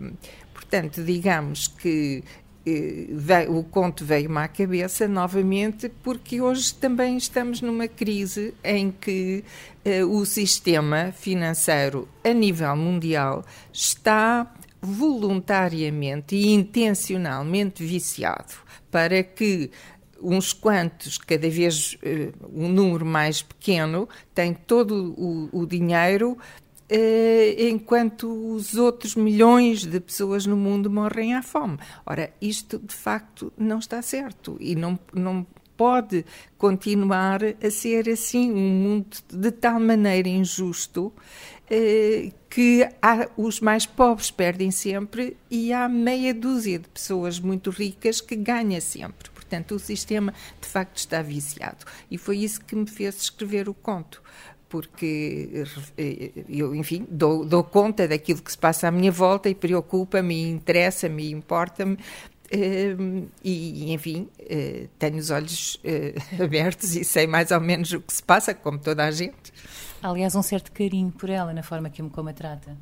portanto, 0.54 1.04
digamos 1.04 1.68
que 1.68 2.24
veio, 2.64 3.56
o 3.56 3.64
conto 3.64 4.04
veio-me 4.04 4.38
à 4.38 4.48
cabeça 4.48 5.08
novamente 5.08 5.88
porque 6.02 6.40
hoje 6.40 6.74
também 6.74 7.16
estamos 7.16 7.60
numa 7.60 7.88
crise 7.88 8.54
em 8.62 8.90
que 8.90 9.44
eh, 9.84 10.04
o 10.04 10.24
sistema 10.24 11.12
financeiro 11.12 12.08
a 12.24 12.32
nível 12.32 12.76
mundial 12.76 13.44
está 13.72 14.52
voluntariamente 14.80 16.36
e 16.36 16.52
intencionalmente 16.52 17.84
viciado 17.84 18.54
para 18.90 19.22
que 19.22 19.70
uns 20.22 20.52
quantos, 20.52 21.18
cada 21.18 21.50
vez 21.50 21.94
uh, 21.94 22.32
um 22.54 22.68
número 22.68 23.04
mais 23.04 23.42
pequeno, 23.42 24.08
tem 24.32 24.54
todo 24.54 25.14
o, 25.18 25.48
o 25.52 25.66
dinheiro, 25.66 26.38
enquanto 27.58 28.54
os 28.54 28.74
outros 28.74 29.14
milhões 29.14 29.86
de 29.86 29.98
pessoas 30.00 30.46
no 30.46 30.56
mundo 30.56 30.90
morrem 30.90 31.34
à 31.34 31.42
fome. 31.42 31.78
Ora, 32.04 32.32
isto 32.40 32.78
de 32.78 32.94
facto 32.94 33.52
não 33.56 33.78
está 33.78 34.02
certo 34.02 34.56
e 34.60 34.74
não, 34.74 34.98
não 35.12 35.46
pode 35.76 36.24
continuar 36.56 37.40
a 37.60 37.70
ser 37.70 38.08
assim 38.08 38.52
um 38.52 38.70
mundo 38.70 39.16
de 39.28 39.50
tal 39.50 39.80
maneira 39.80 40.28
injusto 40.28 41.12
eh, 41.68 42.30
que 42.50 42.86
há, 43.00 43.28
os 43.36 43.60
mais 43.60 43.86
pobres 43.86 44.30
perdem 44.30 44.70
sempre 44.70 45.36
e 45.50 45.72
há 45.72 45.88
meia 45.88 46.34
dúzia 46.34 46.78
de 46.78 46.88
pessoas 46.88 47.40
muito 47.40 47.70
ricas 47.70 48.20
que 48.20 48.36
ganha 48.36 48.80
sempre. 48.80 49.30
Portanto, 49.30 49.74
o 49.74 49.78
sistema 49.78 50.32
de 50.60 50.68
facto 50.68 50.98
está 50.98 51.20
viciado. 51.20 51.84
E 52.10 52.16
foi 52.16 52.38
isso 52.38 52.60
que 52.64 52.76
me 52.76 52.86
fez 52.86 53.22
escrever 53.22 53.68
o 53.68 53.74
conto 53.74 54.22
porque 54.72 55.66
eh, 55.98 56.32
eu, 56.48 56.74
enfim, 56.74 57.06
dou, 57.10 57.44
dou, 57.44 57.62
conta 57.62 58.08
daquilo 58.08 58.40
que 58.40 58.50
se 58.50 58.56
passa 58.56 58.88
à 58.88 58.90
minha 58.90 59.12
volta 59.12 59.50
e 59.50 59.54
preocupa-me, 59.54 60.48
interessa-me, 60.48 61.30
importa-me. 61.30 61.98
Uh, 62.54 63.28
e, 63.44 63.92
enfim, 63.92 64.30
uh, 64.40 64.88
tenho 64.98 65.18
os 65.18 65.30
olhos 65.30 65.74
uh, 65.76 66.22
abertos 66.42 66.96
e 66.96 67.04
sei 67.04 67.26
mais 67.26 67.50
ou 67.50 67.60
menos 67.60 67.92
o 67.92 68.00
que 68.00 68.14
se 68.14 68.22
passa, 68.22 68.54
como 68.54 68.78
toda 68.78 69.04
a 69.04 69.10
gente. 69.10 69.52
Aliás, 70.02 70.34
um 70.34 70.42
certo 70.42 70.72
carinho 70.72 71.12
por 71.12 71.28
ela 71.28 71.52
na 71.52 71.62
forma 71.62 71.92
como 72.10 72.30
a 72.30 72.32
trata. 72.32 72.74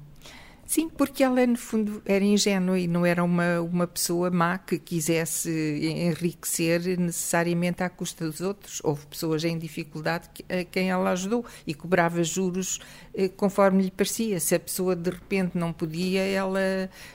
Sim, 0.71 0.89
porque 0.89 1.25
ela, 1.25 1.45
no 1.49 1.59
fundo, 1.59 2.01
era 2.07 2.25
ingênua 2.25 2.79
e 2.79 2.87
não 2.87 3.05
era 3.05 3.25
uma, 3.25 3.61
uma 3.61 3.89
pessoa 3.89 4.31
má 4.31 4.57
que 4.57 4.79
quisesse 4.79 5.51
enriquecer 5.51 6.97
necessariamente 6.97 7.83
à 7.83 7.91
custa 7.91 8.25
dos 8.25 8.41
outros. 8.41 8.81
Houve 8.85 9.05
pessoas 9.07 9.43
em 9.43 9.59
dificuldade 9.59 10.29
a 10.49 10.63
quem 10.63 10.89
ela 10.89 11.11
ajudou 11.11 11.45
e 11.67 11.75
cobrava 11.75 12.23
juros 12.23 12.79
eh, 13.13 13.29
conforme 13.29 13.83
lhe 13.83 13.91
parecia. 13.91 14.39
Se 14.39 14.55
a 14.55 14.61
pessoa 14.61 14.95
de 14.95 15.11
repente 15.11 15.59
não 15.59 15.73
podia, 15.73 16.23
ela 16.23 16.61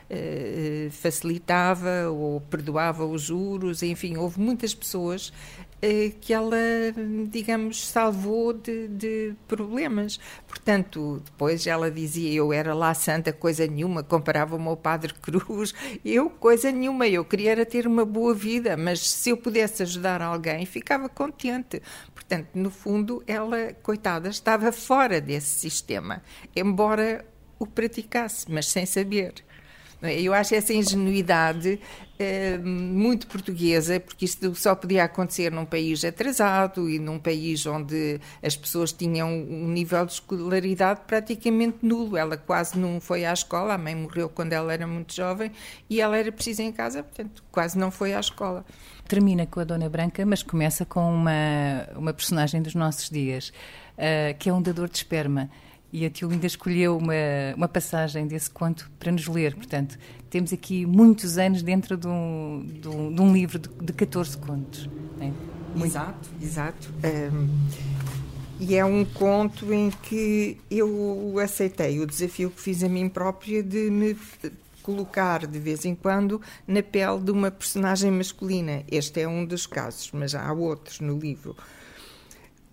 eh, 0.10 0.90
facilitava 0.92 2.10
ou 2.10 2.42
perdoava 2.42 3.06
os 3.06 3.22
juros. 3.22 3.82
Enfim, 3.84 4.18
houve 4.18 4.38
muitas 4.38 4.76
pessoas 4.76 5.32
eh, 5.62 5.65
que 6.20 6.34
ela, 6.34 6.58
digamos, 7.30 7.88
salvou 7.88 8.54
de, 8.54 8.88
de, 8.88 9.34
problemas. 9.48 10.20
Portanto, 10.48 11.22
depois 11.26 11.66
ela 11.68 11.90
dizia: 11.90 12.32
Eu 12.34 12.52
era 12.54 12.74
lá 12.74 12.94
santa, 12.94 13.32
coisa 13.34 13.66
nenhuma, 13.68 14.04
comparava-me 14.04 14.68
ao 14.68 14.78
Padre 14.78 15.14
Cruz, 15.22 15.74
eu, 16.04 16.30
coisa 16.30 16.72
nenhuma, 16.72 17.08
eu 17.08 17.24
queria 17.24 17.52
era 17.52 17.66
ter 17.66 17.88
uma 17.88 18.04
boa 18.06 18.34
vida, 18.34 18.76
mas 18.76 19.00
se 19.08 19.30
eu 19.30 19.38
pudesse 19.38 19.84
ajudar 19.84 20.22
alguém, 20.22 20.66
ficava 20.66 21.08
contente. 21.08 21.82
Portanto, 22.14 22.50
no 22.56 22.72
fundo, 22.72 23.24
ela, 23.28 23.74
coitada, 23.84 24.30
estava 24.30 24.72
fora 24.72 25.22
desse 25.22 25.60
sistema, 25.60 26.22
embora 26.56 27.24
o 27.60 27.66
praticasse, 27.66 28.52
mas 28.52 28.68
sem 28.68 28.86
saber. 28.86 29.34
Eu 30.12 30.34
acho 30.34 30.56
essa 30.56 30.74
ingenuidade 30.74 31.80
eh, 32.18 32.58
muito 32.58 33.28
portuguesa, 33.28 34.00
porque 34.00 34.24
isto 34.24 34.56
só 34.56 34.74
podia 34.74 35.04
acontecer 35.04 35.52
num 35.52 35.66
país 35.66 36.06
atrasado 36.06 36.90
e 36.90 36.98
num 36.98 37.20
país 37.20 37.66
onde 37.66 38.22
as 38.42 38.56
pessoas 38.56 38.94
tinham 38.94 39.30
um 39.30 39.68
nível 39.68 40.06
de 40.06 40.14
escolaridade 40.14 41.02
praticamente 41.06 41.80
nulo. 41.82 42.16
Ela 42.16 42.38
quase 42.38 42.80
não 42.80 43.02
foi 43.02 43.26
à 43.26 43.34
escola, 43.34 43.74
a 43.74 43.78
mãe 43.78 43.96
morreu 43.96 44.30
quando 44.30 44.54
ela 44.54 44.72
era 44.72 44.88
muito 44.88 45.14
jovem 45.14 45.52
e 45.90 46.00
ela 46.00 46.18
era 46.18 46.32
precisa 46.32 46.64
em 46.64 46.72
casa, 46.72 47.04
portanto, 47.04 47.44
quase 47.52 47.78
não 47.78 47.92
foi 47.92 48.14
à 48.14 48.20
escola. 48.20 48.66
Termina 49.08 49.46
com 49.46 49.60
a 49.60 49.66
Dona 49.66 49.90
Branca, 49.90 50.26
mas 50.26 50.42
começa 50.42 50.86
com 50.86 51.14
uma, 51.14 51.88
uma 51.98 52.14
personagem 52.14 52.62
dos 52.62 52.76
nossos 52.76 53.10
dias, 53.10 53.50
uh, 53.98 54.38
que 54.40 54.50
é 54.50 54.54
um 54.54 54.62
dador 54.62 54.88
de 54.88 54.96
esperma 54.98 55.50
e 55.92 56.06
a 56.06 56.10
Tiolinda 56.10 56.46
escolheu 56.46 56.98
uma, 56.98 57.14
uma 57.56 57.68
passagem 57.68 58.28
desse 58.28 58.50
conto 58.50 58.92
para 59.00 59.12
nos 59.12 59.28
ler. 59.28 59.56
Portanto, 59.56 59.98
temos 60.30 60.52
aqui 60.52 60.86
muitos 60.86 61.38
anos 61.38 61.62
dentro 61.62 61.96
de 61.96 62.08
um, 62.08 62.66
de 62.82 62.88
um, 62.88 63.14
de 63.14 63.22
um 63.22 63.34
livro 63.34 63.60
de, 63.60 63.70
de 63.70 63.94
14 63.94 64.38
contos. 64.38 64.90
É? 65.20 65.32
Exato, 65.84 66.30
exato. 66.42 66.94
Um, 67.34 67.48
e 68.60 68.76
é 68.76 68.86
um 68.86 69.04
conto 69.04 69.74
em 69.74 69.90
que 69.90 70.58
eu 70.72 71.36
aceitei 71.44 72.00
o 72.00 72.06
desafio 72.06 72.50
que 72.50 72.62
fiz 72.62 72.84
a 72.84 72.90
mim 72.90 73.10
própria 73.10 73.62
de 73.62 73.90
me 73.90 74.18
colocar 74.82 75.48
de 75.48 75.60
vez 75.60 75.84
em 75.84 75.96
quando 75.96 76.40
na 76.68 76.84
pele 76.84 77.20
de 77.20 77.32
uma 77.32 77.50
personagem 77.50 78.12
masculina. 78.12 78.84
Este 78.90 79.22
é 79.22 79.28
um 79.28 79.44
dos 79.44 79.66
casos, 79.66 80.12
mas 80.14 80.36
há 80.36 80.54
outros 80.54 81.00
no 81.00 81.18
livro. 81.18 81.56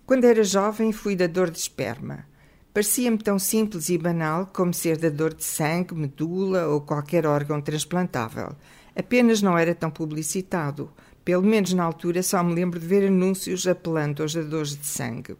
Quando 0.05 0.25
era 0.25 0.43
jovem, 0.43 0.91
fui 0.91 1.15
dador 1.15 1.49
de 1.49 1.57
esperma. 1.57 2.25
Parecia-me 2.73 3.19
tão 3.19 3.37
simples 3.37 3.89
e 3.89 3.99
banal 3.99 4.49
como 4.51 4.73
ser 4.73 4.97
dador 4.97 5.35
de 5.35 5.43
sangue, 5.43 5.93
medula 5.93 6.65
ou 6.65 6.81
qualquer 6.81 7.23
órgão 7.23 7.61
transplantável. 7.61 8.55
Apenas 8.95 9.43
não 9.43 9.55
era 9.55 9.75
tão 9.75 9.91
publicitado. 9.91 10.91
Pelo 11.23 11.43
menos 11.43 11.71
na 11.73 11.83
altura 11.83 12.23
só 12.23 12.43
me 12.43 12.55
lembro 12.55 12.79
de 12.79 12.87
ver 12.87 13.07
anúncios 13.07 13.67
apelando 13.67 14.23
aos 14.23 14.33
dadores 14.33 14.75
de 14.75 14.87
sangue. 14.87 15.35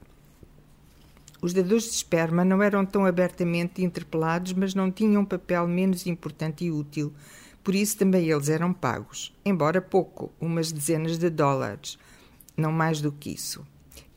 Os 1.41 1.53
dadores 1.53 1.85
de 1.85 1.95
esperma 1.95 2.45
não 2.45 2.61
eram 2.61 2.85
tão 2.85 3.03
abertamente 3.03 3.83
interpelados, 3.83 4.53
mas 4.53 4.75
não 4.75 4.91
tinham 4.91 5.23
um 5.23 5.25
papel 5.25 5.67
menos 5.67 6.05
importante 6.05 6.65
e 6.65 6.71
útil. 6.71 7.11
Por 7.63 7.73
isso 7.73 7.97
também 7.97 8.29
eles 8.29 8.47
eram 8.47 8.71
pagos, 8.71 9.35
embora 9.43 9.81
pouco, 9.81 10.31
umas 10.39 10.71
dezenas 10.71 11.17
de 11.17 11.31
dólares, 11.31 11.97
não 12.55 12.71
mais 12.71 13.01
do 13.01 13.11
que 13.11 13.31
isso. 13.31 13.65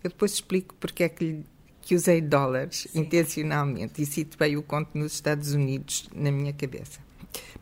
Eu 0.05 0.11
depois 0.11 0.35
explico 0.35 0.75
porque 0.79 1.03
é 1.03 1.09
que 1.09 1.45
que 1.87 1.95
usei 1.95 2.21
dólares 2.21 2.89
Sim. 2.91 3.03
intencionalmente 3.03 4.03
e 4.03 4.07
situei 4.07 4.57
o 4.57 4.63
conto 4.63 4.99
nos 4.99 5.13
Estados 5.13 5.53
Unidos 5.55 6.11
na 6.13 6.33
minha 6.33 6.53
cabeça, 6.53 6.99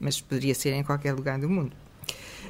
mas 0.00 0.18
poderia 0.18 0.54
ser 0.54 0.72
em 0.72 0.82
qualquer 0.82 1.12
lugar 1.12 1.38
do 1.38 1.48
mundo. 1.48 1.76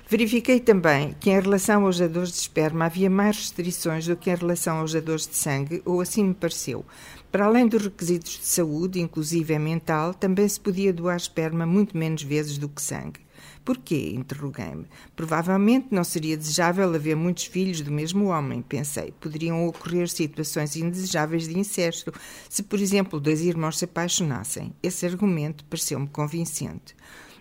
Verifiquei 0.09 0.61
também 0.61 1.17
que 1.19 1.31
em 1.31 1.41
relação 1.41 1.85
aos 1.85 1.99
dadores 1.99 2.31
de 2.31 2.39
esperma 2.39 2.85
havia 2.85 3.11
mais 3.11 3.39
restrições 3.39 4.07
do 4.07 4.15
que 4.15 4.31
em 4.31 4.37
relação 4.37 4.79
aos 4.79 4.93
dadores 4.93 5.27
de 5.27 5.35
sangue, 5.35 5.83
ou 5.85 6.01
assim 6.01 6.23
me 6.23 6.35
pareceu. 6.35 6.85
Para 7.33 7.47
além 7.47 7.67
dos 7.67 7.83
requisitos 7.83 8.39
de 8.39 8.47
saúde, 8.47 9.01
inclusive 9.01 9.59
mental, 9.59 10.15
também 10.15 10.49
se 10.49 10.61
podia 10.61 10.93
doar 10.93 11.17
esperma 11.17 11.67
muito 11.67 11.97
menos 11.97 12.23
vezes 12.23 12.57
do 12.57 12.69
que 12.69 12.81
sangue. 12.81 13.19
Porquê? 13.65 14.13
Interroguei-me. 14.15 14.87
Provavelmente 15.17 15.89
não 15.91 16.05
seria 16.05 16.37
desejável 16.37 16.95
haver 16.95 17.17
muitos 17.17 17.47
filhos 17.47 17.81
do 17.81 17.91
mesmo 17.91 18.27
homem, 18.27 18.61
pensei. 18.61 19.13
Poderiam 19.19 19.67
ocorrer 19.67 20.09
situações 20.09 20.77
indesejáveis 20.77 21.49
de 21.49 21.59
incesto, 21.59 22.13
se, 22.49 22.63
por 22.63 22.79
exemplo, 22.79 23.19
dois 23.19 23.41
irmãos 23.41 23.79
se 23.79 23.87
apaixonassem. 23.87 24.75
Esse 24.83 25.07
argumento 25.07 25.65
pareceu-me 25.65 26.07
convincente. 26.07 26.95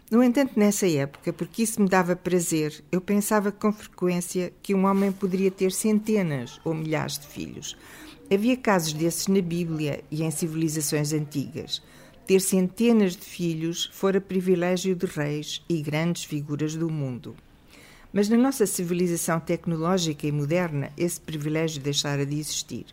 No 0.09 0.23
entanto, 0.23 0.57
nessa 0.57 0.87
época, 0.87 1.33
porque 1.33 1.63
isso 1.63 1.81
me 1.81 1.89
dava 1.89 2.15
prazer, 2.15 2.83
eu 2.91 3.01
pensava 3.01 3.51
com 3.51 3.73
frequência 3.73 4.53
que 4.61 4.73
um 4.73 4.85
homem 4.85 5.11
poderia 5.11 5.51
ter 5.51 5.71
centenas 5.71 6.61
ou 6.63 6.73
milhares 6.73 7.17
de 7.17 7.27
filhos. 7.27 7.75
Havia 8.31 8.55
casos 8.55 8.93
desses 8.93 9.27
na 9.27 9.41
Bíblia 9.41 10.03
e 10.09 10.23
em 10.23 10.31
civilizações 10.31 11.11
antigas. 11.11 11.81
Ter 12.25 12.39
centenas 12.39 13.17
de 13.17 13.25
filhos 13.25 13.89
fora 13.91 14.21
privilégio 14.21 14.95
de 14.95 15.05
reis 15.05 15.61
e 15.67 15.81
grandes 15.81 16.23
figuras 16.23 16.73
do 16.73 16.89
mundo. 16.89 17.35
Mas 18.13 18.29
na 18.29 18.37
nossa 18.37 18.65
civilização 18.65 19.41
tecnológica 19.41 20.25
e 20.25 20.31
moderna, 20.31 20.89
esse 20.95 21.19
privilégio 21.19 21.81
deixara 21.81 22.25
de 22.25 22.39
existir. 22.39 22.85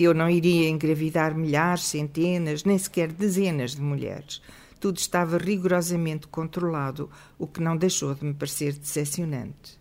Eu 0.00 0.12
não 0.12 0.28
iria 0.28 0.68
engravidar 0.68 1.32
milhares, 1.32 1.84
centenas, 1.84 2.64
nem 2.64 2.76
sequer 2.76 3.12
dezenas 3.12 3.76
de 3.76 3.82
mulheres. 3.82 4.42
Tudo 4.80 4.98
estava 4.98 5.38
rigorosamente 5.38 6.26
controlado, 6.26 7.08
o 7.38 7.46
que 7.46 7.62
não 7.62 7.76
deixou 7.76 8.14
de 8.16 8.24
me 8.24 8.34
parecer 8.34 8.72
decepcionante. 8.72 9.78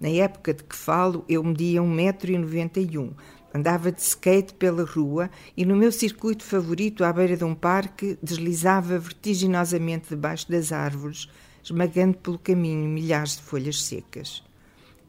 Na 0.00 0.08
época 0.08 0.54
de 0.54 0.64
que 0.64 0.76
falo, 0.76 1.22
eu 1.28 1.44
media 1.44 1.82
1,91m, 1.82 3.12
Andava 3.54 3.90
de 3.90 4.02
skate 4.02 4.54
pela 4.54 4.84
rua 4.84 5.30
e 5.56 5.64
no 5.64 5.74
meu 5.74 5.90
circuito 5.90 6.44
favorito 6.44 7.02
à 7.02 7.12
beira 7.12 7.36
de 7.36 7.44
um 7.44 7.54
parque 7.54 8.18
deslizava 8.22 8.98
vertiginosamente 8.98 10.10
debaixo 10.10 10.50
das 10.50 10.70
árvores, 10.70 11.28
esmagando 11.64 12.18
pelo 12.18 12.38
caminho 12.38 12.88
milhares 12.88 13.36
de 13.36 13.42
folhas 13.42 13.82
secas. 13.82 14.42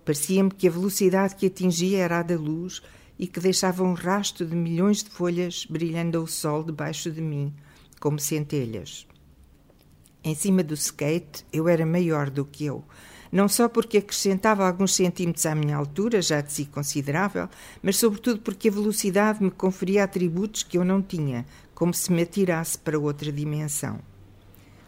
Parecia-me 0.05 0.51
que 0.51 0.67
a 0.67 0.71
velocidade 0.71 1.35
que 1.35 1.45
atingia 1.45 1.99
era 1.99 2.19
a 2.19 2.23
da 2.23 2.35
luz 2.35 2.81
e 3.19 3.27
que 3.27 3.41
deixava 3.41 3.83
um 3.83 3.93
rasto 3.93 4.45
de 4.45 4.55
milhões 4.55 5.03
de 5.03 5.09
folhas 5.09 5.65
brilhando 5.69 6.17
ao 6.17 6.25
sol 6.25 6.63
debaixo 6.63 7.11
de 7.11 7.21
mim, 7.21 7.53
como 7.99 8.17
centelhas. 8.17 9.05
Em 10.23 10.33
cima 10.33 10.63
do 10.63 10.73
skate 10.73 11.45
eu 11.51 11.67
era 11.67 11.85
maior 11.85 12.29
do 12.29 12.45
que 12.45 12.65
eu, 12.65 12.83
não 13.31 13.47
só 13.47 13.69
porque 13.69 13.99
acrescentava 13.99 14.67
alguns 14.67 14.95
centímetros 14.95 15.45
à 15.45 15.53
minha 15.53 15.75
altura, 15.75 16.21
já 16.21 16.41
de 16.41 16.51
si 16.51 16.65
considerável, 16.65 17.47
mas 17.81 17.97
sobretudo 17.97 18.39
porque 18.41 18.69
a 18.69 18.71
velocidade 18.71 19.43
me 19.43 19.51
conferia 19.51 20.03
atributos 20.03 20.63
que 20.63 20.77
eu 20.77 20.83
não 20.83 21.01
tinha, 21.01 21.45
como 21.75 21.93
se 21.93 22.11
me 22.11 22.23
atirasse 22.23 22.77
para 22.77 22.99
outra 22.99 23.31
dimensão. 23.31 23.99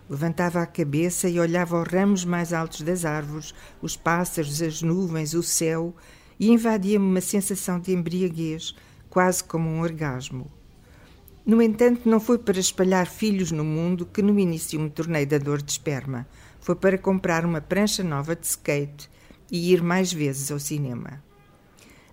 Levantava 0.10 0.62
a 0.62 0.66
cabeça 0.66 1.30
e 1.30 1.40
olhava 1.40 1.82
os 1.82 1.88
ramos 1.88 2.26
mais 2.26 2.52
altos 2.52 2.82
das 2.82 3.06
árvores, 3.06 3.54
os 3.82 3.96
pássaros, 3.96 4.62
as 4.62 4.82
nuvens, 4.82 5.34
o 5.34 5.44
céu, 5.44 5.96
e 6.40 6.50
invadia-me 6.50 7.06
uma 7.06 7.22
sensação 7.22 7.80
de 7.80 7.94
embriaguez, 7.94 8.76
quase 9.10 9.44
como 9.44 9.70
um 9.70 9.82
orgasmo. 9.82 10.52
No 11.46 11.62
entanto, 11.62 12.10
não 12.10 12.20
foi 12.20 12.38
para 12.38 12.60
espalhar 12.60 13.08
filhos 13.08 13.52
no 13.52 13.64
mundo 13.64 14.06
que 14.06 14.22
no 14.22 14.38
início 14.38 14.80
me 14.80 14.90
tornei 14.90 15.26
dador 15.26 15.62
de 15.62 15.72
esperma 15.72 16.28
foi 16.62 16.76
para 16.76 16.98
comprar 16.98 17.46
uma 17.46 17.60
prancha 17.60 18.04
nova 18.04 18.36
de 18.36 18.46
skate 18.46 19.10
e 19.52 19.74
ir 19.74 19.84
mais 19.84 20.14
vezes 20.14 20.50
ao 20.50 20.60
cinema. 20.60 21.22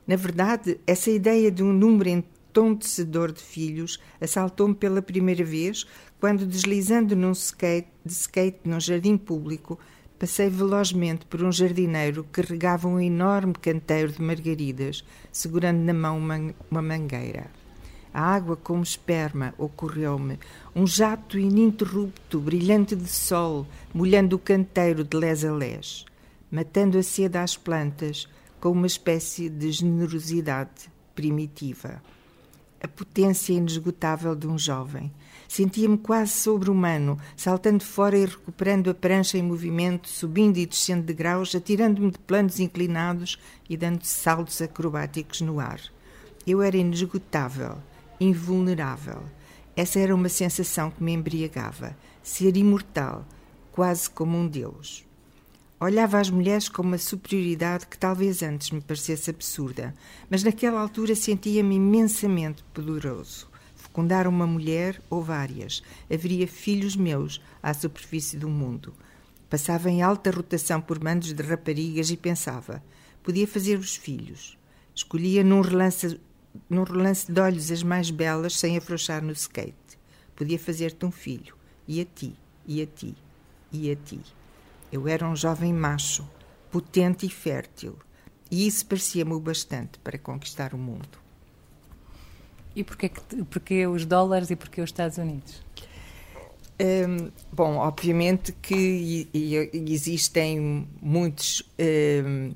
Na 0.04 0.16
verdade, 0.16 0.80
essa 0.86 1.10
ideia 1.10 1.50
de 1.50 1.62
um 1.62 1.72
número 1.72 2.08
entontecedor 2.08 3.30
de 3.30 3.42
filhos 3.42 4.00
assaltou-me 4.20 4.74
pela 4.74 5.00
primeira 5.00 5.44
vez 5.44 5.86
quando, 6.18 6.44
deslizando 6.44 7.14
num 7.14 7.30
skate, 7.30 7.88
de 8.04 8.12
skate 8.12 8.58
num 8.64 8.80
jardim 8.80 9.16
público, 9.16 9.78
Passei 10.18 10.48
velozmente 10.48 11.24
por 11.26 11.44
um 11.44 11.52
jardineiro 11.52 12.24
que 12.24 12.40
regava 12.40 12.88
um 12.88 12.98
enorme 12.98 13.52
canteiro 13.52 14.10
de 14.10 14.20
margaridas, 14.20 15.04
segurando 15.30 15.78
na 15.78 15.94
mão 15.94 16.18
uma, 16.18 16.52
uma 16.68 16.82
mangueira. 16.82 17.48
A 18.12 18.22
água, 18.22 18.56
como 18.56 18.82
esperma, 18.82 19.54
ocorreu-me, 19.58 20.38
um 20.74 20.86
jato 20.86 21.38
ininterrupto, 21.38 22.40
brilhante 22.40 22.96
de 22.96 23.08
sol, 23.08 23.66
molhando 23.92 24.36
o 24.36 24.38
canteiro 24.38 25.04
de 25.04 25.16
les 25.16 25.44
a 25.44 25.52
les, 25.52 26.04
matando 26.50 26.98
a 26.98 27.02
sede 27.02 27.36
às 27.36 27.56
plantas 27.56 28.28
com 28.60 28.70
uma 28.70 28.86
espécie 28.86 29.48
de 29.48 29.70
generosidade 29.70 30.90
primitiva. 31.14 32.02
A 32.80 32.88
potência 32.88 33.52
inesgotável 33.52 34.34
de 34.34 34.46
um 34.46 34.56
jovem. 34.56 35.12
Sentia-me 35.48 35.98
quase 35.98 36.32
sobre-humano, 36.32 37.18
saltando 37.36 37.82
fora 37.82 38.16
e 38.16 38.24
recuperando 38.24 38.90
a 38.90 38.94
prancha 38.94 39.38
em 39.38 39.42
movimento, 39.42 40.08
subindo 40.08 40.58
e 40.58 40.66
descendo 40.66 41.06
de 41.06 41.12
graus, 41.12 41.54
atirando-me 41.54 42.10
de 42.10 42.18
planos 42.18 42.60
inclinados 42.60 43.38
e 43.68 43.76
dando 43.76 44.04
saltos 44.04 44.60
acrobáticos 44.62 45.40
no 45.40 45.58
ar. 45.58 45.80
Eu 46.46 46.62
era 46.62 46.76
inesgotável, 46.76 47.78
invulnerável. 48.20 49.22
Essa 49.76 50.00
era 50.00 50.14
uma 50.14 50.28
sensação 50.28 50.90
que 50.90 51.02
me 51.02 51.12
embriagava. 51.12 51.96
Ser 52.22 52.56
imortal, 52.56 53.24
quase 53.72 54.10
como 54.10 54.36
um 54.36 54.46
Deus. 54.46 55.04
Olhava 55.80 56.18
as 56.18 56.28
mulheres 56.28 56.68
com 56.68 56.82
uma 56.82 56.98
superioridade 56.98 57.86
que 57.86 57.96
talvez 57.96 58.42
antes 58.42 58.72
me 58.72 58.80
parecesse 58.80 59.30
absurda, 59.30 59.94
mas 60.28 60.42
naquela 60.42 60.80
altura 60.80 61.14
sentia-me 61.14 61.76
imensamente 61.76 62.64
poderoso. 62.74 63.48
Fecundar 63.76 64.26
uma 64.26 64.44
mulher 64.44 65.00
ou 65.08 65.22
várias, 65.22 65.80
haveria 66.12 66.48
filhos 66.48 66.96
meus 66.96 67.40
à 67.62 67.72
superfície 67.72 68.36
do 68.36 68.48
mundo. 68.48 68.92
Passava 69.48 69.88
em 69.88 70.02
alta 70.02 70.32
rotação 70.32 70.80
por 70.80 71.02
mandos 71.02 71.32
de 71.32 71.42
raparigas 71.44 72.10
e 72.10 72.16
pensava: 72.16 72.82
podia 73.22 73.46
fazer 73.46 73.78
os 73.78 73.94
filhos. 73.94 74.58
Escolhia 74.92 75.44
num 75.44 75.60
relance 75.60 76.20
num 76.68 76.82
relance 76.82 77.30
de 77.30 77.40
olhos 77.40 77.70
as 77.70 77.82
mais 77.82 78.10
belas 78.10 78.56
sem 78.56 78.76
afrouxar 78.76 79.22
no 79.22 79.32
skate. 79.32 79.98
Podia 80.34 80.58
fazer-te 80.58 81.04
um 81.04 81.10
filho, 81.10 81.54
e 81.86 82.00
a 82.00 82.04
ti, 82.04 82.34
e 82.66 82.82
a 82.82 82.86
ti, 82.86 83.16
e 83.72 83.90
a 83.90 83.96
ti. 83.96 84.20
Eu 84.92 85.08
era 85.08 85.26
um 85.26 85.34
jovem 85.34 85.72
macho, 85.72 86.28
potente 86.70 87.26
e 87.26 87.30
fértil, 87.30 87.96
e 88.50 88.66
isso 88.66 88.86
parecia-me 88.86 89.32
o 89.32 89.40
bastante 89.40 89.98
para 89.98 90.18
conquistar 90.18 90.74
o 90.74 90.78
mundo. 90.78 91.18
E 92.74 92.84
porquê, 92.84 93.10
porquê 93.50 93.86
os 93.86 94.06
dólares 94.06 94.50
e 94.50 94.56
porquê 94.56 94.80
os 94.80 94.90
Estados 94.90 95.18
Unidos? 95.18 95.62
Um, 96.80 97.32
bom, 97.52 97.76
obviamente 97.76 98.52
que 98.52 99.28
existem 99.34 100.86
muitos. 101.02 101.62
Um, 101.78 102.52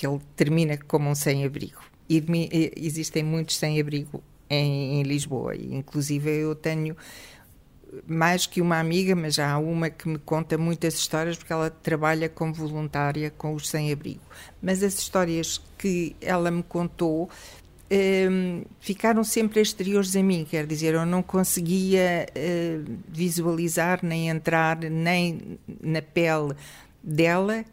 ele 0.00 0.20
termina 0.36 0.76
como 0.76 1.08
um 1.08 1.14
sem-abrigo 1.14 1.80
existem 2.08 3.22
muitos 3.22 3.56
sem-abrigo 3.56 4.22
em, 4.48 5.00
em, 5.00 5.02
Lisboa. 5.02 5.56
Inclusive, 5.56 6.30
eu 6.30 6.54
tenho 6.54 6.96
mais 8.06 8.46
que 8.46 8.60
uma 8.60 8.78
amiga, 8.78 9.14
mas 9.14 9.34
já 9.34 9.52
há 9.52 9.58
uma 9.58 9.88
que 9.88 10.08
me 10.08 10.18
conta 10.18 10.58
muitas 10.58 10.94
histórias, 10.94 11.36
porque 11.36 11.52
ela 11.52 11.70
trabalha 11.70 12.28
como 12.28 12.52
voluntária 12.52 13.30
com 13.30 13.54
os 13.54 13.68
sem-abrigo. 13.68 14.22
Mas 14.60 14.82
as 14.82 14.98
histórias 14.98 15.60
que 15.78 16.14
ela 16.20 16.50
me 16.50 16.62
contou 16.62 17.30
um, 17.90 18.64
ficaram 18.80 19.22
sempre 19.22 19.60
exteriores 19.60 20.14
a 20.16 20.22
mim, 20.22 20.44
quer 20.48 20.66
dizer, 20.66 20.94
eu 20.94 21.06
não 21.06 21.22
conseguia 21.22 22.26
uh, 22.30 22.98
visualizar 23.08 24.00
nem 24.02 24.28
entrar 24.28 24.78
nem 24.78 25.58
na 25.80 26.02
pele 26.02 26.54
dela, 27.02 27.64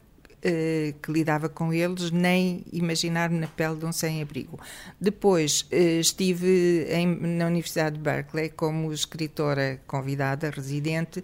que 1.02 1.12
lidava 1.12 1.48
com 1.48 1.72
eles, 1.72 2.12
nem 2.12 2.64
imaginar 2.72 3.30
na 3.30 3.48
pele 3.48 3.76
de 3.76 3.86
um 3.86 3.92
sem-abrigo. 3.92 4.60
Depois 5.00 5.62
uh, 5.72 6.00
estive 6.00 6.86
em, 6.90 7.08
na 7.08 7.48
Universidade 7.48 7.96
de 7.96 8.02
Berkeley 8.02 8.50
como 8.50 8.92
escritora 8.92 9.80
convidada, 9.88 10.50
residente, 10.50 11.24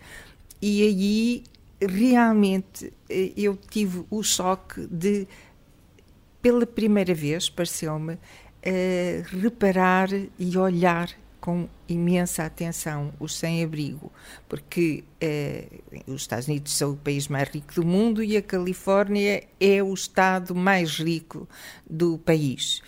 e 0.62 0.84
aí 0.84 1.43
realmente 1.82 2.86
uh, 2.86 3.34
eu 3.36 3.58
tive 3.69 4.05
o 4.10 4.23
choque 4.23 4.88
de, 4.88 5.27
pela 6.41 6.65
primeira 6.65 7.13
vez, 7.13 7.49
pareceu-me, 7.49 8.17
reparar 9.41 10.10
e 10.38 10.58
olhar 10.58 11.10
com 11.39 11.69
imensa 11.88 12.43
atenção 12.43 13.13
os 13.19 13.38
sem-abrigo, 13.38 14.12
porque 14.47 15.04
eh, 15.21 15.67
os 16.08 16.21
Estados 16.21 16.47
Unidos 16.47 16.73
são 16.73 16.91
o 16.91 16.97
país 16.97 17.28
mais 17.28 17.49
rico 17.49 17.73
do 17.73 17.86
mundo 17.86 18.23
e 18.23 18.36
a 18.36 18.41
Califórnia 18.41 19.43
é 19.60 19.82
o 19.82 19.93
estado 19.93 20.54
mais 20.54 20.97
rico 20.97 21.47
do 21.89 22.17
país. 22.17 22.82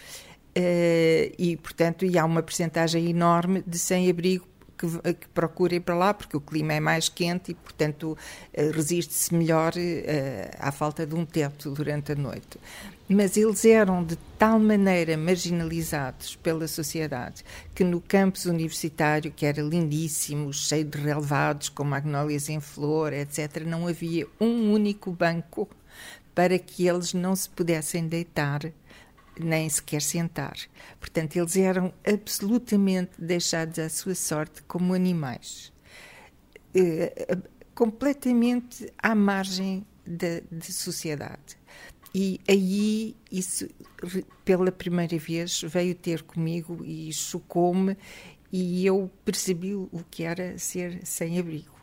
Eh, 0.54 1.32
e, 1.38 1.56
portanto, 1.58 2.06
e 2.06 2.18
há 2.18 2.26
uma 2.26 2.44
percentagem 2.44 3.10
enorme 3.10 3.64
de 3.66 3.80
sem-abrigo 3.80 4.46
que, 4.82 5.14
que 5.14 5.28
procurem 5.30 5.80
para 5.80 5.96
lá, 5.96 6.14
porque 6.14 6.36
o 6.36 6.42
clima 6.42 6.74
é 6.74 6.80
mais 6.80 7.08
quente 7.08 7.52
e, 7.52 7.54
portanto, 7.54 8.18
eh, 8.54 8.72
resiste-se 8.74 9.34
melhor 9.34 9.74
uh, 9.74 10.58
à 10.60 10.72
falta 10.72 11.06
de 11.06 11.14
um 11.14 11.24
teto 11.24 11.72
durante 11.72 12.14
a 12.14 12.16
noite. 12.16 12.58
Mas 13.14 13.36
eles 13.36 13.66
eram 13.66 14.06
de 14.06 14.16
tal 14.38 14.58
maneira 14.58 15.18
marginalizados 15.18 16.38
pela 16.38 16.66
sociedade 16.66 17.44
que 17.76 17.84
no 17.84 18.00
campus 18.00 18.46
universitário, 18.46 19.34
que 19.34 19.46
era 19.46 19.62
lindíssimo, 19.62 20.54
cheio 20.54 20.86
de 20.86 20.98
relevados, 20.98 21.68
com 21.68 21.84
magnólias 21.84 22.48
em 22.48 22.62
flor, 22.62 23.12
etc., 23.12 23.66
não 23.66 23.86
havia 23.86 24.26
um 24.40 24.72
único 24.72 25.12
banco 25.12 25.68
para 26.34 26.58
que 26.58 26.88
eles 26.88 27.14
não 27.14 27.36
se 27.36 27.50
pudessem 27.50 28.08
deitar 28.08 28.72
nem 29.38 29.68
sequer 29.68 30.02
sentar. 30.02 30.56
Portanto, 30.98 31.36
eles 31.36 31.58
eram 31.58 31.94
absolutamente 32.08 33.12
deixados 33.20 33.78
à 33.78 33.90
sua 33.90 34.16
sorte 34.16 34.62
como 34.64 34.94
animais, 34.94 35.74
eh, 36.74 37.38
completamente 37.76 38.90
à 38.98 39.14
margem 39.14 39.86
da, 40.08 40.40
da 40.50 40.66
sociedade. 40.72 41.61
E 42.14 42.40
aí, 42.48 43.16
isso, 43.32 43.68
pela 44.44 44.72
primeira 44.72 45.18
vez, 45.18 45.62
veio 45.62 45.96
ter 45.96 46.24
comigo 46.24 46.84
e 46.84 47.12
chocou-me, 47.14 47.98
e 48.52 48.86
eu 48.86 49.10
percebi 49.24 49.74
o 49.74 50.04
que 50.10 50.24
era 50.24 50.58
ser 50.58 51.00
sem 51.06 51.40
abrigo. 51.40 51.80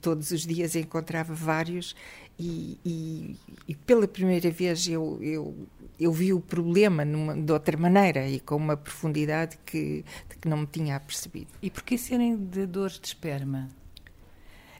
Todos 0.00 0.32
os 0.32 0.44
dias 0.44 0.74
encontrava 0.74 1.32
vários, 1.32 1.94
e, 2.38 2.78
e, 2.84 3.36
e 3.68 3.74
pela 3.74 4.08
primeira 4.08 4.50
vez 4.50 4.88
eu, 4.88 5.18
eu 5.22 5.66
eu 5.98 6.12
vi 6.12 6.32
o 6.32 6.40
problema 6.40 7.04
numa, 7.04 7.34
de 7.34 7.52
outra 7.52 7.76
maneira 7.76 8.28
e 8.28 8.38
com 8.38 8.56
uma 8.56 8.76
profundidade 8.76 9.58
que, 9.66 10.04
que 10.40 10.48
não 10.48 10.58
me 10.58 10.66
tinha 10.66 10.96
apercebido. 10.96 11.48
E 11.60 11.70
porquê 11.70 11.98
serem 11.98 12.36
de 12.36 12.66
dores 12.66 13.00
de 13.00 13.08
esperma? 13.08 13.68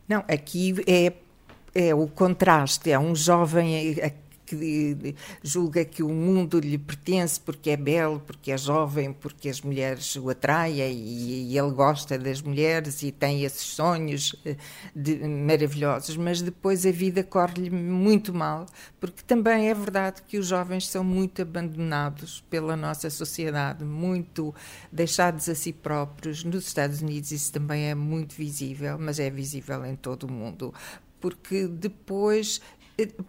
Não, 0.08 0.20
aqui 0.28 0.74
é, 0.86 1.12
é 1.74 1.94
o 1.94 2.06
contraste. 2.06 2.90
É 2.90 2.98
um 2.98 3.14
jovem 3.14 3.96
que 4.48 5.14
julga 5.42 5.84
que 5.84 6.02
o 6.02 6.08
mundo 6.08 6.58
lhe 6.58 6.78
pertence 6.78 7.38
porque 7.38 7.70
é 7.70 7.76
belo, 7.76 8.20
porque 8.20 8.50
é 8.50 8.56
jovem, 8.56 9.12
porque 9.12 9.48
as 9.48 9.60
mulheres 9.60 10.16
o 10.16 10.30
atraem 10.30 10.80
e, 10.90 11.52
e 11.52 11.58
ele 11.58 11.70
gosta 11.70 12.18
das 12.18 12.40
mulheres 12.40 13.02
e 13.02 13.12
tem 13.12 13.44
esses 13.44 13.62
sonhos 13.62 14.34
eh, 14.44 14.56
de, 14.94 15.18
maravilhosos, 15.28 16.16
mas 16.16 16.40
depois 16.40 16.86
a 16.86 16.90
vida 16.90 17.22
corre-lhe 17.22 17.70
muito 17.70 18.32
mal, 18.32 18.64
porque 18.98 19.22
também 19.22 19.68
é 19.68 19.74
verdade 19.74 20.22
que 20.22 20.38
os 20.38 20.46
jovens 20.46 20.88
são 20.88 21.04
muito 21.04 21.42
abandonados 21.42 22.42
pela 22.48 22.76
nossa 22.76 23.10
sociedade, 23.10 23.84
muito 23.84 24.54
deixados 24.90 25.48
a 25.48 25.54
si 25.54 25.72
próprios. 25.72 26.42
Nos 26.44 26.66
Estados 26.66 27.02
Unidos 27.02 27.30
isso 27.32 27.52
também 27.52 27.84
é 27.90 27.94
muito 27.94 28.34
visível, 28.34 28.98
mas 28.98 29.18
é 29.18 29.28
visível 29.28 29.84
em 29.84 29.96
todo 29.96 30.24
o 30.24 30.32
mundo 30.32 30.72
porque 31.20 31.66
depois 31.66 32.60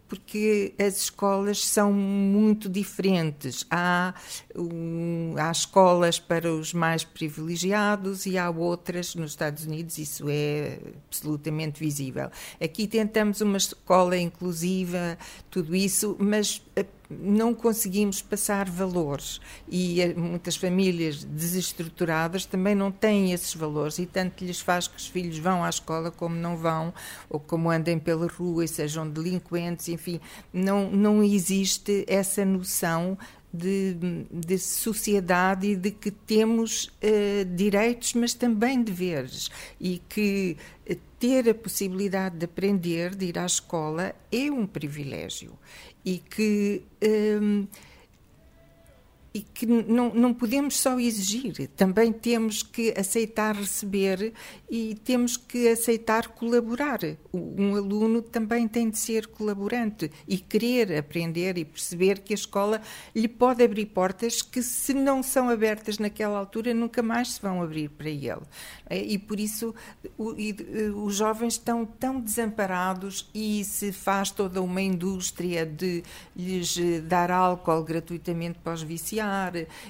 porque 0.07 0.73
as 0.79 0.97
escolas 1.03 1.65
são 1.65 1.93
muito 1.93 2.67
diferentes. 2.67 3.65
Há, 3.69 4.13
um, 4.55 5.35
há 5.37 5.51
escolas 5.51 6.19
para 6.19 6.51
os 6.51 6.73
mais 6.73 7.03
privilegiados 7.03 8.25
e 8.25 8.37
há 8.37 8.49
outras 8.49 9.13
nos 9.15 9.31
Estados 9.31 9.65
Unidos, 9.65 9.97
isso 9.97 10.25
é 10.29 10.79
absolutamente 11.07 11.79
visível. 11.79 12.29
Aqui 12.59 12.87
tentamos 12.87 13.41
uma 13.41 13.57
escola 13.57 14.17
inclusiva, 14.17 15.17
tudo 15.51 15.75
isso, 15.75 16.15
mas 16.19 16.61
eh, 16.75 16.85
não 17.09 17.53
conseguimos 17.53 18.21
passar 18.21 18.69
valores. 18.69 19.41
E 19.67 20.01
eh, 20.01 20.13
muitas 20.13 20.55
famílias 20.55 21.23
desestruturadas 21.23 22.45
também 22.45 22.75
não 22.75 22.91
têm 22.91 23.33
esses 23.33 23.53
valores 23.55 23.97
e 23.97 24.05
tanto 24.05 24.45
lhes 24.45 24.61
faz 24.61 24.87
que 24.87 24.97
os 24.97 25.07
filhos 25.07 25.37
vão 25.39 25.63
à 25.63 25.69
escola 25.69 26.11
como 26.11 26.35
não 26.35 26.55
vão 26.55 26.93
ou 27.29 27.39
como 27.39 27.71
andem 27.71 27.97
pela 27.97 28.27
rua 28.27 28.65
e 28.65 28.67
sejam 28.67 29.09
delinquentes, 29.09 29.89
enfim, 29.89 30.19
não, 30.53 30.89
não 30.91 31.23
existe 31.23 32.05
essa 32.07 32.45
noção 32.45 33.17
de, 33.51 34.25
de 34.31 34.57
sociedade 34.59 35.67
e 35.67 35.75
de 35.75 35.91
que 35.91 36.11
temos 36.11 36.85
uh, 36.85 37.45
direitos, 37.55 38.13
mas 38.13 38.33
também 38.33 38.81
deveres, 38.83 39.49
e 39.79 40.01
que 40.07 40.55
uh, 40.89 40.95
ter 41.19 41.49
a 41.49 41.55
possibilidade 41.55 42.37
de 42.37 42.45
aprender, 42.45 43.15
de 43.15 43.25
ir 43.25 43.39
à 43.39 43.45
escola, 43.45 44.13
é 44.31 44.51
um 44.51 44.67
privilégio 44.67 45.57
e 46.05 46.19
que. 46.19 46.83
Hum, 47.03 47.67
e 49.33 49.41
que 49.41 49.65
não, 49.65 50.13
não 50.13 50.33
podemos 50.33 50.79
só 50.79 50.99
exigir, 50.99 51.67
também 51.75 52.11
temos 52.11 52.63
que 52.63 52.93
aceitar 52.97 53.55
receber 53.55 54.33
e 54.69 54.95
temos 55.03 55.37
que 55.37 55.67
aceitar 55.67 56.29
colaborar. 56.29 56.99
Um 57.31 57.75
aluno 57.75 58.21
também 58.21 58.67
tem 58.67 58.89
de 58.89 58.97
ser 58.97 59.27
colaborante 59.27 60.11
e 60.27 60.37
querer 60.37 60.97
aprender 60.97 61.57
e 61.57 61.65
perceber 61.65 62.19
que 62.19 62.33
a 62.33 62.35
escola 62.35 62.81
lhe 63.15 63.27
pode 63.27 63.63
abrir 63.63 63.85
portas 63.87 64.41
que, 64.41 64.63
se 64.63 64.93
não 64.93 65.21
são 65.21 65.47
abertas 65.49 65.99
naquela 65.99 66.39
altura, 66.39 66.73
nunca 66.73 67.03
mais 67.03 67.33
se 67.33 67.41
vão 67.41 67.61
abrir 67.61 67.89
para 67.89 68.09
ele. 68.09 68.41
É, 68.89 68.99
e 68.99 69.17
por 69.17 69.39
isso 69.39 69.75
os 70.17 71.15
jovens 71.15 71.53
estão 71.53 71.85
tão 71.85 72.19
desamparados 72.19 73.29
e 73.33 73.63
se 73.63 73.91
faz 73.91 74.31
toda 74.31 74.61
uma 74.61 74.81
indústria 74.81 75.65
de 75.65 76.03
lhes 76.35 76.79
dar 77.03 77.29
álcool 77.29 77.83
gratuitamente 77.83 78.57
para 78.59 78.73
os 78.73 78.81
viciados 78.81 79.18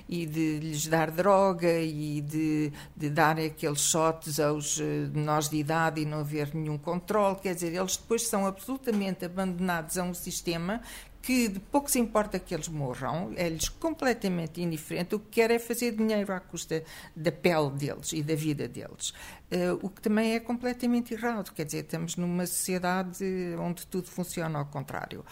e 0.08 0.26
de 0.26 0.60
lhes 0.60 0.88
dar 0.88 1.12
droga 1.12 1.80
e 1.80 2.22
de, 2.22 2.72
de 2.96 3.10
dar 3.10 3.40
aqueles 3.40 3.82
shots 3.82 4.40
aos 4.40 4.80
eh, 4.80 5.10
menores 5.14 5.50
de 5.50 5.58
idade 5.58 6.02
e 6.02 6.06
não 6.06 6.20
haver 6.20 6.54
nenhum 6.54 6.78
controle. 6.78 7.38
Quer 7.38 7.54
dizer, 7.54 7.74
eles 7.74 7.98
depois 7.98 8.28
são 8.28 8.46
absolutamente 8.46 9.26
abandonados 9.26 9.98
a 9.98 10.04
um 10.04 10.14
sistema 10.14 10.82
que 11.22 11.48
de 11.48 11.60
pouco 11.60 11.92
se 11.92 12.00
importa 12.00 12.40
que 12.40 12.54
eles 12.54 12.68
morram, 12.68 13.34
é-lhes 13.36 13.70
completamente 13.70 14.62
indiferente. 14.62 15.16
O 15.16 15.20
que 15.20 15.30
quer 15.32 15.52
é 15.52 15.60
fazer 15.60 15.92
dinheiro 15.92 16.32
à 16.34 16.40
custa 16.40 16.84
da 17.16 17.32
pele 17.32 17.72
deles 17.72 18.14
e 18.14 18.24
da 18.24 18.36
vida 18.36 18.68
deles. 18.68 19.10
Uh, 19.52 19.78
o 19.82 19.90
que 19.90 20.02
também 20.02 20.34
é 20.34 20.40
completamente 20.40 21.14
errado. 21.14 21.52
Quer 21.54 21.66
dizer, 21.66 21.84
estamos 21.84 22.16
numa 22.16 22.46
sociedade 22.46 23.24
onde 23.60 23.86
tudo 23.88 24.08
funciona 24.08 24.60
ao 24.60 24.66
contrário. 24.66 25.26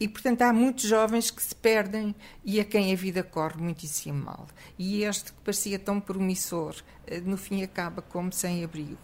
E, 0.00 0.06
portanto, 0.06 0.42
há 0.42 0.52
muitos 0.52 0.84
jovens 0.84 1.30
que 1.30 1.42
se 1.42 1.54
perdem 1.54 2.14
e 2.44 2.60
a 2.60 2.64
quem 2.64 2.92
a 2.92 2.96
vida 2.96 3.22
corre 3.22 3.60
muitíssimo 3.60 4.24
mal. 4.24 4.46
E 4.78 5.02
este 5.02 5.32
que 5.32 5.40
parecia 5.40 5.78
tão 5.78 6.00
promissor, 6.00 6.76
eh, 7.06 7.20
no 7.20 7.36
fim 7.36 7.62
acaba 7.62 8.00
como 8.00 8.32
sem 8.32 8.62
abrigo. 8.62 8.98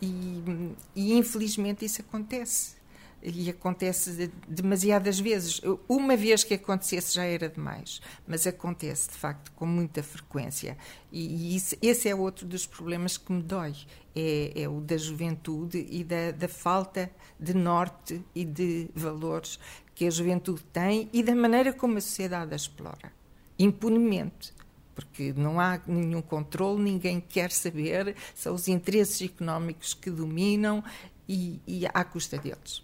E, 0.00 0.74
e 0.96 1.12
infelizmente 1.14 1.84
isso 1.84 2.00
acontece. 2.00 2.81
E 3.22 3.48
acontece 3.50 4.32
demasiadas 4.48 5.20
vezes. 5.20 5.60
Uma 5.88 6.16
vez 6.16 6.42
que 6.42 6.54
acontecesse 6.54 7.14
já 7.14 7.24
era 7.24 7.48
demais, 7.48 8.00
mas 8.26 8.46
acontece 8.46 9.10
de 9.10 9.14
facto 9.14 9.52
com 9.52 9.64
muita 9.64 10.02
frequência. 10.02 10.76
E 11.12 11.54
isso, 11.54 11.76
esse 11.80 12.08
é 12.08 12.14
outro 12.14 12.46
dos 12.46 12.66
problemas 12.66 13.16
que 13.16 13.32
me 13.32 13.42
dói: 13.42 13.74
é, 14.14 14.62
é 14.62 14.68
o 14.68 14.80
da 14.80 14.96
juventude 14.96 15.86
e 15.88 16.02
da, 16.02 16.32
da 16.32 16.48
falta 16.48 17.10
de 17.38 17.54
norte 17.54 18.20
e 18.34 18.44
de 18.44 18.88
valores 18.94 19.58
que 19.94 20.06
a 20.06 20.10
juventude 20.10 20.62
tem 20.72 21.08
e 21.12 21.22
da 21.22 21.34
maneira 21.34 21.72
como 21.72 21.98
a 21.98 22.00
sociedade 22.00 22.52
a 22.52 22.56
explora. 22.56 23.12
Impunemente. 23.58 24.52
Porque 24.94 25.32
não 25.32 25.58
há 25.58 25.80
nenhum 25.86 26.20
controle, 26.20 26.82
ninguém 26.82 27.18
quer 27.18 27.50
saber, 27.50 28.14
são 28.34 28.54
os 28.54 28.68
interesses 28.68 29.22
económicos 29.22 29.94
que 29.94 30.10
dominam 30.10 30.84
e, 31.26 31.60
e 31.66 31.86
à 31.86 32.04
custa 32.04 32.36
deles. 32.36 32.82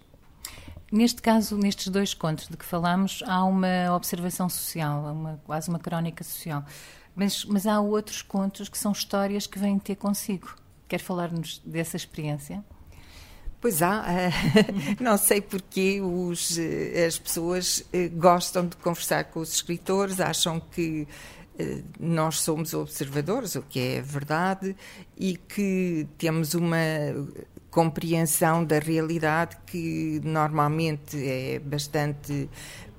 Neste 0.90 1.20
caso, 1.20 1.56
nestes 1.58 1.88
dois 1.88 2.14
contos 2.14 2.48
de 2.48 2.56
que 2.56 2.64
falamos, 2.64 3.22
há 3.26 3.44
uma 3.44 3.94
observação 3.94 4.48
social, 4.48 5.12
uma, 5.12 5.38
quase 5.44 5.68
uma 5.68 5.78
crónica 5.78 6.24
social. 6.24 6.64
Mas, 7.14 7.44
mas 7.44 7.66
há 7.66 7.80
outros 7.80 8.22
contos 8.22 8.68
que 8.68 8.78
são 8.78 8.92
histórias 8.92 9.46
que 9.46 9.58
vêm 9.58 9.78
ter 9.78 9.96
consigo. 9.96 10.54
Quer 10.86 11.00
falar-nos 11.00 11.60
dessa 11.64 11.96
experiência? 11.96 12.64
Pois 13.60 13.82
há, 13.82 14.04
não 15.00 15.18
sei 15.18 15.40
porque 15.40 16.00
os, 16.00 16.56
eh, 16.58 17.06
as 17.06 17.18
pessoas 17.18 17.84
eh, 17.92 18.08
gostam 18.08 18.66
de 18.66 18.76
conversar 18.76 19.24
com 19.24 19.40
os 19.40 19.52
escritores, 19.52 20.20
acham 20.20 20.60
que 20.60 21.08
eh, 21.58 21.82
nós 21.98 22.40
somos 22.40 22.72
observadores, 22.72 23.56
o 23.56 23.62
que 23.62 23.80
é 23.80 24.00
verdade, 24.00 24.76
e 25.16 25.36
que 25.36 26.06
temos 26.16 26.54
uma 26.54 26.76
compreensão 27.70 28.64
da 28.64 28.78
realidade 28.78 29.56
que 29.66 30.20
normalmente 30.24 31.16
é 31.16 31.58
bastante 31.58 32.48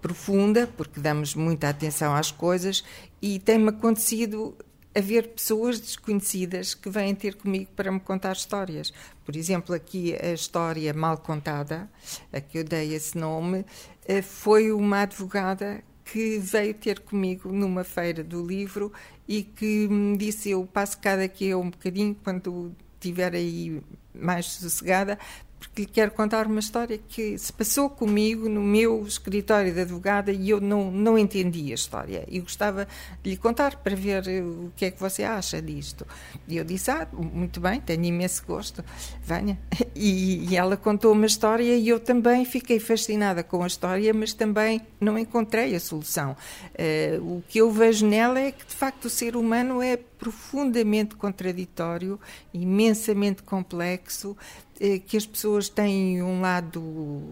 profunda, 0.01 0.67
porque 0.77 0.99
damos 0.99 1.36
muita 1.36 1.69
atenção 1.69 2.15
às 2.15 2.32
coisas, 2.32 2.84
e 3.21 3.39
tem-me 3.39 3.69
acontecido 3.69 4.55
haver 4.95 5.29
pessoas 5.29 5.79
desconhecidas 5.79 6.73
que 6.73 6.89
vêm 6.89 7.13
ter 7.13 7.36
comigo 7.36 7.69
para 7.75 7.91
me 7.91 7.99
contar 7.99 8.34
histórias. 8.34 8.91
Por 9.23 9.36
exemplo, 9.36 9.75
aqui 9.75 10.15
a 10.15 10.34
história 10.34 10.93
mal 10.93 11.17
contada, 11.17 11.89
a 12.34 12.41
que 12.41 12.60
eu 12.60 12.63
dei 12.63 12.93
esse 12.93 13.17
nome, 13.17 13.65
eh, 14.08 14.21
foi 14.21 14.71
uma 14.71 15.01
advogada 15.01 15.84
que 16.03 16.39
veio 16.39 16.73
ter 16.73 16.99
comigo 17.01 17.51
numa 17.51 17.84
feira 17.84 18.23
do 18.23 18.45
livro 18.45 18.91
e 19.27 19.43
que 19.43 19.88
me 19.88 20.17
disse: 20.17 20.49
Eu 20.49 20.65
passo 20.65 20.97
cada 20.99 21.23
aqui 21.23 21.53
um 21.53 21.69
bocadinho, 21.69 22.15
quando 22.23 22.75
estiver 23.00 23.34
aí 23.34 23.82
mais 24.14 24.46
sossegada, 24.46 25.18
porque 25.60 25.82
lhe 25.82 25.88
quero 25.88 26.12
contar 26.12 26.48
uma 26.48 26.60
história 26.60 26.98
que 26.98 27.38
se 27.38 27.52
passou 27.52 27.89
comigo 27.89 28.48
no 28.48 28.62
meu 28.62 29.06
escritório 29.06 29.74
de 29.74 29.82
advogada 29.82 30.32
e 30.32 30.50
eu 30.50 30.62
não, 30.62 30.89
não 30.89 31.17
entendi 31.17 31.72
a 31.72 31.76
história. 31.76 32.26
E 32.30 32.39
gostava 32.39 32.88
de 33.22 33.32
lhe 33.32 33.38
contar 33.38 33.76
para 33.76 33.95
ver 33.95 34.24
o 34.41 34.72
que 34.76 34.86
é 34.86 34.91
que 34.91 35.00
você 35.00 35.24
acha 35.24 35.62
disto. 35.62 36.08
E 36.48 36.56
eu 36.56 36.63
disse: 36.63 36.89
Ah, 36.89 37.08
muito 37.12 37.60
bem, 37.60 37.82
tenho 37.82 38.06
imenso 38.06 38.43
gosto, 38.45 38.84
venha. 39.22 39.60
E, 40.02 40.50
e 40.50 40.56
ela 40.56 40.78
contou 40.78 41.12
uma 41.12 41.26
história 41.26 41.76
e 41.76 41.89
eu 41.89 42.00
também 42.00 42.45
fiquei 42.45 42.80
fascinada 42.80 43.43
com 43.43 43.63
a 43.63 43.67
história, 43.67 44.13
mas 44.13 44.34
também 44.34 44.82
não 45.00 45.17
encontrei 45.17 45.76
a 45.76 45.80
solução. 45.80 46.38
Uh, 46.72 47.38
o 47.38 47.43
que 47.50 47.58
eu 47.58 47.69
vejo 47.69 48.08
nela 48.08 48.39
é 48.39 48.52
que, 48.52 48.65
de 48.65 48.74
facto, 48.74 49.06
o 49.06 49.10
ser 49.10 49.36
humano 49.36 49.82
é 49.82 49.98
profundamente 50.19 51.15
contraditório, 51.15 52.19
imensamente 52.54 53.41
complexo, 53.41 54.36
eh, 54.68 54.68
que 55.08 55.18
as 55.18 55.26
pessoas 55.26 55.68
têm 55.68 56.24
um 56.24 56.39
lado 56.42 56.80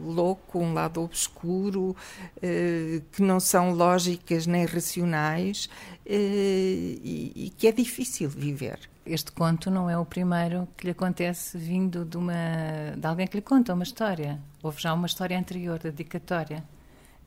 louco, 0.06 0.60
um 0.60 0.74
lado 0.74 1.02
obscuro, 1.02 1.96
eh, 2.42 3.02
que 3.12 3.22
não 3.22 3.40
são 3.40 3.72
lógicas 3.72 4.46
nem 4.46 4.66
racionais 4.66 5.70
eh, 6.06 6.98
e 7.04 7.54
que 7.58 7.68
é 7.68 7.72
difícil 7.72 8.30
viver. 8.30 8.80
Este 9.06 9.32
conto 9.32 9.72
não 9.72 9.90
é 9.90 9.98
o 9.98 10.04
primeiro 10.06 10.68
que 10.76 10.86
lhe 10.86 10.92
acontece 10.92 11.58
vindo 11.58 12.04
de, 12.04 12.18
uma, 12.18 12.34
de 12.98 13.08
alguém 13.08 13.26
que 13.26 13.38
lhe 13.38 13.42
conta 13.42 13.74
uma 13.74 13.84
história. 13.84 14.38
Houve 14.62 14.82
já 14.82 14.94
uma 14.94 15.08
história 15.08 15.40
anterior, 15.40 15.80
dedicatória 15.80 16.64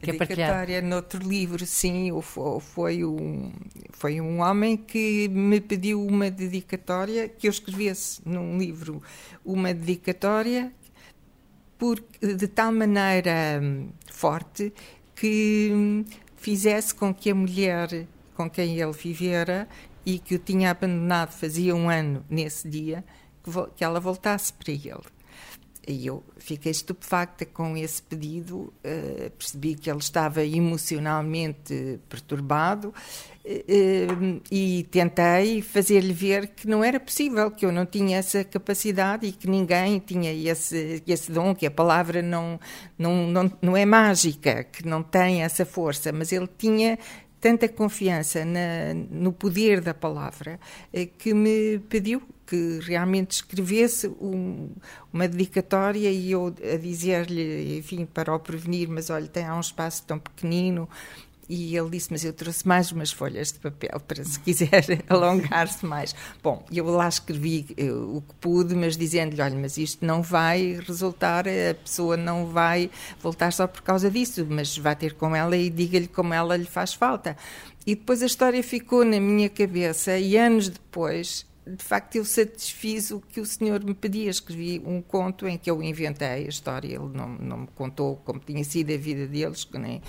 que 0.00 0.12
dedicatória 0.12 0.80
noutro 0.80 1.26
livro, 1.26 1.64
sim, 1.66 2.10
foi 2.60 3.04
um, 3.04 3.52
foi 3.90 4.20
um 4.20 4.40
homem 4.40 4.76
que 4.76 5.28
me 5.28 5.60
pediu 5.60 6.04
uma 6.04 6.30
dedicatória, 6.30 7.28
que 7.28 7.46
eu 7.46 7.50
escrevesse 7.50 8.22
num 8.24 8.56
livro 8.56 9.02
uma 9.44 9.74
dedicatória 9.74 10.72
por, 11.78 12.02
de 12.20 12.48
tal 12.48 12.72
maneira 12.72 13.60
hum, 13.62 13.90
forte 14.10 14.72
que 15.14 16.04
fizesse 16.36 16.94
com 16.94 17.12
que 17.14 17.30
a 17.30 17.34
mulher 17.34 18.06
com 18.34 18.48
quem 18.48 18.80
ele 18.80 18.92
vivera 18.92 19.68
e 20.04 20.18
que 20.18 20.34
o 20.34 20.38
tinha 20.38 20.70
abandonado 20.70 21.32
fazia 21.32 21.76
um 21.76 21.90
ano 21.90 22.24
nesse 22.30 22.66
dia, 22.68 23.04
que, 23.44 23.50
que 23.76 23.84
ela 23.84 24.00
voltasse 24.00 24.50
para 24.50 24.72
ele. 24.72 25.19
E 25.90 26.07
eu 26.07 26.22
fiquei 26.37 26.70
estupefacta 26.70 27.44
com 27.44 27.76
esse 27.76 28.03
pedido, 28.03 28.72
uh, 28.85 29.31
percebi 29.37 29.74
que 29.74 29.90
ele 29.90 29.98
estava 29.98 30.44
emocionalmente 30.44 31.98
perturbado 32.09 32.88
uh, 33.44 34.42
e 34.50 34.87
tentei 34.90 35.62
fazer-lhe 35.62 36.12
ver 36.12 36.48
que 36.48 36.66
não 36.66 36.85
era 36.85 37.00
possível, 37.00 37.50
que 37.50 37.66
eu 37.66 37.72
não 37.72 37.85
tinha 37.85 38.18
essa 38.18 38.44
capacidade 38.44 39.26
e 39.26 39.33
que 39.33 39.48
ninguém 39.48 39.98
tinha 39.98 40.33
esse, 40.33 41.03
esse 41.07 41.33
dom, 41.33 41.55
que 41.55 41.66
a 41.66 41.70
palavra 41.70 42.22
não, 42.22 42.59
não, 42.98 43.26
não, 43.26 43.53
não 43.61 43.76
é 43.76 43.85
mágica, 43.85 44.64
que 44.64 44.87
não 44.87 45.03
tem 45.03 45.42
essa 45.42 45.66
força, 45.66 46.12
mas 46.12 46.33
ele 46.33 46.48
tinha 46.59 46.98
tanta 47.40 47.68
confiança 47.68 48.44
na, 48.44 48.94
no 49.11 49.33
poder 49.33 49.81
da 49.81 49.94
palavra 49.94 50.61
que 51.18 51.33
me 51.33 51.79
pediu 51.88 52.22
que 52.50 52.81
realmente 52.83 53.31
escrevesse 53.31 54.09
um, 54.09 54.70
uma 55.12 55.29
dedicatória 55.29 56.11
e 56.11 56.33
eu 56.33 56.48
a 56.48 56.76
dizer-lhe, 56.76 57.79
enfim, 57.79 58.05
para 58.05 58.35
o 58.35 58.40
prevenir, 58.40 58.88
mas 58.88 59.09
olha, 59.09 59.29
tem 59.29 59.44
há 59.44 59.55
um 59.55 59.61
espaço 59.61 60.03
tão 60.05 60.18
pequenino. 60.18 60.88
E 61.52 61.76
ele 61.76 61.90
disse: 61.90 62.12
Mas 62.12 62.24
eu 62.24 62.32
trouxe 62.32 62.66
mais 62.66 62.92
umas 62.92 63.10
folhas 63.10 63.50
de 63.50 63.58
papel 63.58 63.98
para 64.06 64.24
se 64.24 64.38
quiser 64.38 65.02
alongar-se 65.08 65.84
mais. 65.84 66.14
Bom, 66.40 66.64
eu 66.72 66.84
lá 66.84 67.08
escrevi 67.08 67.66
eu, 67.76 67.86
eh, 67.86 68.16
o 68.18 68.20
que 68.20 68.34
pude, 68.36 68.76
mas 68.76 68.96
dizendo-lhe: 68.96 69.42
Olha, 69.42 69.56
mas 69.56 69.76
isto 69.76 70.06
não 70.06 70.22
vai 70.22 70.78
resultar, 70.86 71.48
a 71.48 71.74
pessoa 71.74 72.16
não 72.16 72.46
vai 72.46 72.88
voltar 73.20 73.52
só 73.52 73.66
por 73.66 73.82
causa 73.82 74.08
disso, 74.08 74.46
mas 74.48 74.78
vai 74.78 74.94
ter 74.94 75.14
com 75.14 75.34
ela 75.34 75.56
e 75.56 75.68
diga-lhe 75.68 76.06
como 76.06 76.32
ela 76.32 76.56
lhe 76.56 76.66
faz 76.66 76.94
falta. 76.94 77.36
E 77.84 77.96
depois 77.96 78.22
a 78.22 78.26
história 78.26 78.62
ficou 78.62 79.04
na 79.04 79.18
minha 79.18 79.48
cabeça 79.48 80.16
e 80.16 80.36
anos 80.36 80.68
depois 80.68 81.50
de 81.66 81.84
facto, 81.84 82.16
eu 82.16 82.24
satisfiz 82.24 83.10
o 83.10 83.20
que 83.20 83.40
o 83.40 83.46
senhor 83.46 83.84
me 83.84 83.94
pedia. 83.94 84.30
Escrevi 84.30 84.82
um 84.84 85.00
conto 85.00 85.46
em 85.46 85.56
que 85.56 85.70
eu 85.70 85.80
inventei 85.82 86.26
a 86.28 86.38
história. 86.38 86.88
Ele 86.88 87.10
não, 87.14 87.28
não 87.28 87.56
me 87.58 87.66
contou 87.68 88.16
como 88.24 88.40
tinha 88.40 88.64
sido 88.64 88.92
a 88.92 88.96
vida 88.96 89.26
deles, 89.26 89.68
nem 89.74 90.02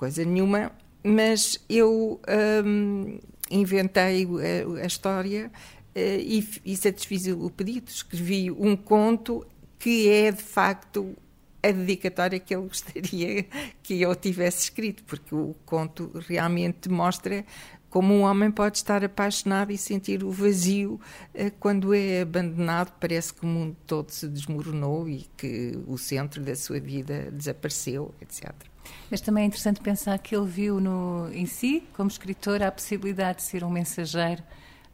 coisa 0.00 0.24
nenhuma, 0.24 0.72
mas 1.04 1.62
eu 1.68 2.18
hum, 2.64 3.18
inventei 3.50 4.26
a, 4.26 4.82
a 4.82 4.86
história 4.86 5.52
uh, 5.94 5.98
e, 5.98 6.48
e 6.64 6.74
satisfiz 6.74 7.26
o 7.26 7.50
pedido. 7.50 7.90
Escrevi 7.90 8.50
um 8.50 8.74
conto 8.74 9.46
que 9.78 10.08
é, 10.08 10.32
de 10.32 10.42
facto, 10.42 11.14
a 11.62 11.70
dedicatória 11.70 12.40
que 12.40 12.54
ele 12.54 12.64
gostaria 12.68 13.44
que 13.82 14.00
eu 14.00 14.16
tivesse 14.16 14.64
escrito, 14.64 15.04
porque 15.04 15.34
o 15.34 15.54
conto 15.66 16.10
realmente 16.26 16.88
mostra 16.88 17.44
como 17.90 18.14
um 18.14 18.22
homem 18.22 18.50
pode 18.50 18.78
estar 18.78 19.04
apaixonado 19.04 19.70
e 19.70 19.76
sentir 19.76 20.24
o 20.24 20.30
vazio 20.30 20.98
eh, 21.34 21.50
quando 21.50 21.92
é 21.92 22.22
abandonado, 22.22 22.92
parece 23.00 23.34
que 23.34 23.42
o 23.42 23.48
mundo 23.48 23.76
todo 23.84 24.10
se 24.10 24.28
desmoronou 24.28 25.08
e 25.08 25.26
que 25.36 25.76
o 25.88 25.98
centro 25.98 26.40
da 26.40 26.54
sua 26.54 26.78
vida 26.78 27.28
desapareceu, 27.32 28.14
etc. 28.22 28.69
Mas 29.10 29.20
também 29.20 29.44
é 29.44 29.46
interessante 29.46 29.80
pensar 29.80 30.18
que 30.18 30.34
ele 30.34 30.46
viu 30.46 30.80
no, 30.80 31.28
em 31.32 31.46
si, 31.46 31.82
como 31.96 32.08
escritor, 32.08 32.62
a 32.62 32.70
possibilidade 32.70 33.38
de 33.38 33.44
ser 33.44 33.64
um 33.64 33.70
mensageiro, 33.70 34.42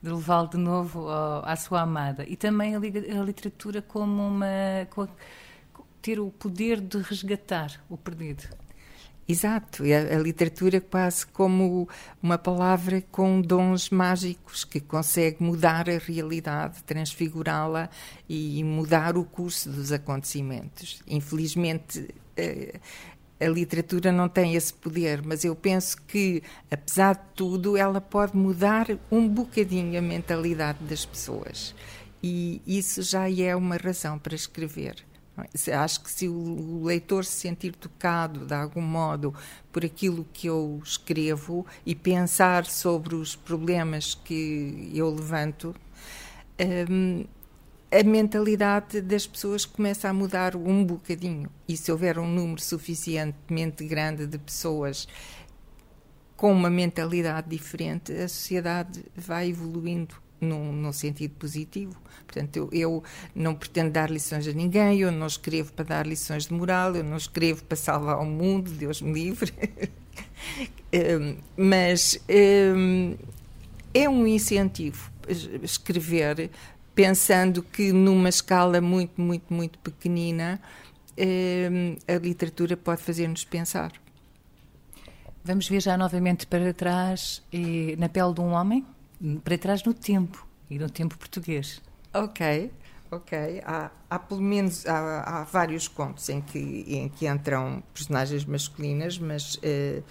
de 0.02 0.10
levá-lo 0.10 0.48
de 0.48 0.56
novo 0.56 1.08
ao, 1.08 1.44
à 1.44 1.56
sua 1.56 1.82
amada. 1.82 2.24
E 2.28 2.36
também 2.36 2.74
a, 2.74 2.78
a 2.78 3.24
literatura 3.24 3.82
como 3.82 4.26
uma. 4.26 4.46
Com 4.90 5.06
ter 6.06 6.20
o 6.20 6.30
poder 6.30 6.80
de 6.80 6.98
resgatar 6.98 7.84
o 7.88 7.96
perdido. 7.96 8.44
Exato, 9.28 9.82
a, 9.82 10.16
a, 10.16 10.18
literatura 10.20 10.80
quase 10.80 11.26
como 11.26 11.88
uma 12.22 12.38
palavra 12.38 13.02
com 13.10 13.40
dons 13.40 13.90
mágicos 13.90 14.64
que 14.64 14.78
consegue 14.78 15.42
mudar 15.42 15.90
a 15.90 15.98
realidade, 15.98 16.80
transfigurá-la 16.84 17.90
e 18.28 18.62
mudar 18.62 19.16
o 19.16 19.24
curso 19.24 19.68
dos 19.68 19.90
acontecimentos. 19.90 21.02
Infelizmente, 21.08 22.06
a, 23.40 23.48
literatura 23.48 24.10
não 24.12 24.28
tem 24.28 24.54
esse 24.54 24.72
poder, 24.72 25.22
mas 25.22 25.44
eu 25.44 25.54
penso 25.54 26.00
que, 26.02 26.42
apesar 26.70 27.14
de 27.14 27.22
tudo, 27.34 27.76
ela 27.76 28.00
pode 28.00 28.36
mudar 28.36 28.86
um 29.10 29.28
bocadinho 29.28 29.98
a 29.98 30.02
mentalidade 30.02 30.78
das 30.84 31.04
pessoas. 31.04 31.74
E 32.22 32.60
isso 32.66 33.02
já 33.02 33.30
é 33.30 33.54
uma 33.54 33.76
razão 33.76 34.18
para 34.18 34.34
escrever. 34.34 35.04
Acho 35.74 36.00
que 36.00 36.10
se 36.10 36.28
o 36.28 36.82
leitor 36.84 37.24
se 37.24 37.32
sentir 37.32 37.76
tocado 37.76 38.46
de 38.46 38.54
algum 38.54 38.80
modo 38.80 39.34
por 39.70 39.84
aquilo 39.84 40.26
que 40.32 40.46
eu 40.46 40.80
escrevo 40.82 41.66
e 41.84 41.94
pensar 41.94 42.64
sobre 42.64 43.14
os 43.14 43.36
problemas 43.36 44.14
que 44.14 44.90
eu 44.94 45.10
levanto, 45.10 45.74
um, 46.90 47.26
a 47.90 48.02
mentalidade 48.02 49.00
das 49.00 49.26
pessoas 49.26 49.64
começa 49.64 50.08
a 50.08 50.12
mudar 50.12 50.56
um 50.56 50.84
bocadinho. 50.84 51.48
E 51.68 51.76
se 51.76 51.90
houver 51.92 52.18
um 52.18 52.28
número 52.28 52.60
suficientemente 52.60 53.84
grande 53.84 54.26
de 54.26 54.38
pessoas 54.38 55.06
com 56.36 56.52
uma 56.52 56.68
mentalidade 56.68 57.48
diferente, 57.48 58.12
a 58.12 58.28
sociedade 58.28 59.04
vai 59.16 59.48
evoluindo 59.48 60.14
num, 60.40 60.72
num 60.72 60.92
sentido 60.92 61.34
positivo. 61.36 61.96
Portanto, 62.26 62.56
eu, 62.56 62.68
eu, 62.72 63.04
não 63.34 63.54
pretendo 63.54 63.90
dar 63.90 64.10
lições 64.10 64.46
a 64.46 64.52
ninguém, 64.52 64.98
eu 64.98 65.12
não 65.12 65.26
escrevo 65.26 65.72
para 65.72 65.84
dar 65.84 66.06
lições 66.06 66.46
de 66.46 66.52
moral, 66.52 66.94
eu 66.94 67.04
não 67.04 67.16
escrevo 67.16 67.64
para 67.64 67.76
salvar 67.76 68.18
o 68.18 68.26
mundo, 68.26 68.70
Deus 68.70 69.00
me 69.00 69.12
livre. 69.12 69.52
um, 70.92 71.36
mas 71.56 72.20
um, 72.28 73.16
é 73.94 74.08
um 74.08 74.26
incentivo 74.26 75.10
escrever 75.62 76.50
pensando 76.96 77.62
que 77.62 77.92
numa 77.92 78.30
escala 78.30 78.80
muito, 78.80 79.20
muito, 79.20 79.52
muito 79.52 79.78
pequenina 79.78 80.58
um, 81.18 81.96
a 82.12 82.18
literatura 82.18 82.76
pode 82.76 83.02
fazer-nos 83.02 83.44
pensar. 83.44 83.92
Vamos 85.44 85.68
viajar 85.68 85.96
novamente 85.96 86.46
para 86.46 86.72
trás 86.74 87.42
e 87.52 87.94
na 87.98 88.08
pele 88.08 88.34
de 88.34 88.40
um 88.40 88.52
homem? 88.52 88.84
para 89.42 89.56
trás 89.56 89.82
no 89.82 89.94
tempo 89.94 90.46
e 90.68 90.78
no 90.78 90.90
tempo 90.90 91.16
português. 91.16 91.80
Ok, 92.12 92.70
ok. 93.10 93.62
Há, 93.64 93.90
há 94.10 94.18
pelo 94.18 94.42
menos 94.42 94.86
há, 94.86 95.20
há, 95.20 95.44
vários 95.44 95.88
contos 95.88 96.28
em 96.28 96.40
que, 96.40 96.58
em 96.58 97.08
que 97.08 97.26
entram 97.26 97.82
personagens 97.94 98.44
masculinas, 98.44 99.18
mas 99.18 99.54
uh, 99.56 100.02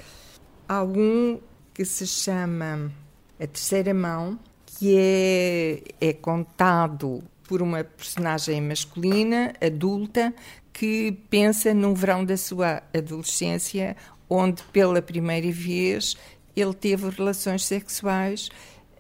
há 0.68 0.84
um 0.84 1.40
que 1.74 1.86
se 1.86 2.08
chama 2.08 2.92
A 3.40 3.46
Terceira 3.46 3.94
Mão, 3.94 4.40
que 4.78 4.96
é, 4.98 5.82
é 6.02 6.14
contado 6.14 7.24
por 7.48 7.62
uma 7.62 7.84
personagem 7.84 8.62
masculina, 8.62 9.54
adulta, 9.62 10.34
que 10.74 11.18
pensa 11.30 11.74
num 11.74 11.94
verão 11.94 12.26
da 12.26 12.36
sua 12.36 12.84
adolescência, 12.94 13.96
onde 14.30 14.64
pela 14.64 15.02
primeira 15.02 15.50
vez 15.52 16.18
ele 16.56 16.74
teve 16.74 17.10
relações 17.10 17.66
sexuais 17.66 18.50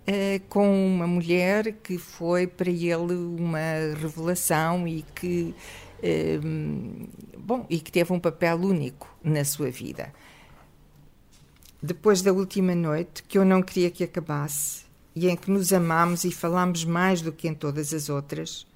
uh, 0.08 0.40
com 0.48 0.88
uma 0.88 1.08
mulher 1.08 1.74
que 1.84 1.98
foi 1.98 2.48
para 2.48 2.70
ele 2.70 3.14
uma 3.14 3.96
revelação 4.00 4.88
e 4.88 5.04
que, 5.14 5.54
uh, 6.00 7.38
bom, 7.38 7.66
e 7.70 7.80
que 7.80 7.92
teve 7.92 8.14
um 8.14 8.20
papel 8.20 8.58
único 8.58 9.14
na 9.24 9.44
sua 9.44 9.70
vida. 9.70 10.14
Depois 11.82 12.22
da 12.22 12.32
última 12.32 12.74
noite, 12.74 13.22
que 13.24 13.38
eu 13.38 13.46
não 13.46 13.62
queria 13.62 13.92
que 13.92 14.04
acabasse, 14.04 14.85
e 15.15 15.30
em 15.30 15.36
que 15.36 15.49
nos 15.49 15.71
amámos 15.71 16.23
e 16.23 16.32
falámos 16.32 16.84
mais 16.84 17.21
do 17.21 17.32
que 17.32 17.47
em 17.47 17.54
todas 17.54 17.93
as 17.93 18.10
outras, 18.10 18.67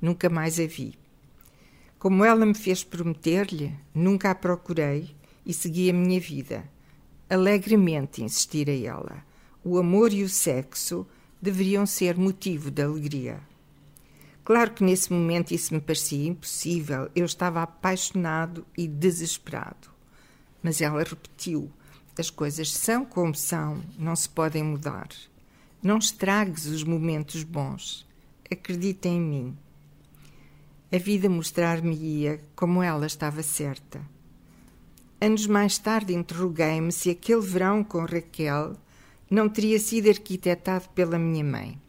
nunca 0.00 0.28
mais 0.28 0.60
a 0.60 0.66
vi. 0.66 0.94
Como 1.98 2.24
ela 2.24 2.46
me 2.46 2.54
fez 2.54 2.84
prometer-lhe, 2.84 3.74
nunca 3.92 4.30
a 4.30 4.34
procurei 4.34 5.14
e 5.44 5.52
segui 5.52 5.90
a 5.90 5.92
minha 5.92 6.20
vida. 6.20 6.64
Alegremente 7.28 8.22
insistir 8.22 8.70
a 8.70 8.74
ela 8.74 9.28
o 9.64 9.76
amor 9.76 10.12
e 10.12 10.22
o 10.22 10.28
sexo 10.28 11.06
deveriam 11.42 11.84
ser 11.84 12.16
motivo 12.16 12.70
de 12.70 12.82
alegria. 12.82 13.40
Claro 14.44 14.72
que 14.72 14.82
nesse 14.82 15.12
momento 15.12 15.52
isso 15.52 15.74
me 15.74 15.80
parecia 15.80 16.26
impossível, 16.26 17.10
eu 17.14 17.26
estava 17.26 17.62
apaixonado 17.62 18.66
e 18.76 18.88
desesperado. 18.88 19.90
Mas 20.62 20.80
ela 20.80 21.02
repetiu: 21.02 21.70
as 22.18 22.30
coisas 22.30 22.72
são 22.72 23.04
como 23.04 23.34
são, 23.34 23.82
não 23.98 24.16
se 24.16 24.28
podem 24.28 24.62
mudar. 24.62 25.08
Não 25.80 25.98
estragues 25.98 26.66
os 26.66 26.82
momentos 26.82 27.44
bons. 27.44 28.04
Acredita 28.50 29.06
em 29.06 29.20
mim. 29.20 29.56
A 30.90 30.98
vida 30.98 31.28
mostrar-me-ia 31.30 32.42
como 32.56 32.82
ela 32.82 33.06
estava 33.06 33.44
certa. 33.44 34.00
Anos 35.20 35.46
mais 35.46 35.78
tarde 35.78 36.14
interroguei-me 36.14 36.90
se 36.90 37.10
aquele 37.10 37.42
verão 37.42 37.84
com 37.84 38.04
Raquel 38.04 38.76
não 39.30 39.48
teria 39.48 39.78
sido 39.78 40.08
arquitetado 40.08 40.88
pela 40.96 41.16
minha 41.16 41.44
mãe. 41.44 41.80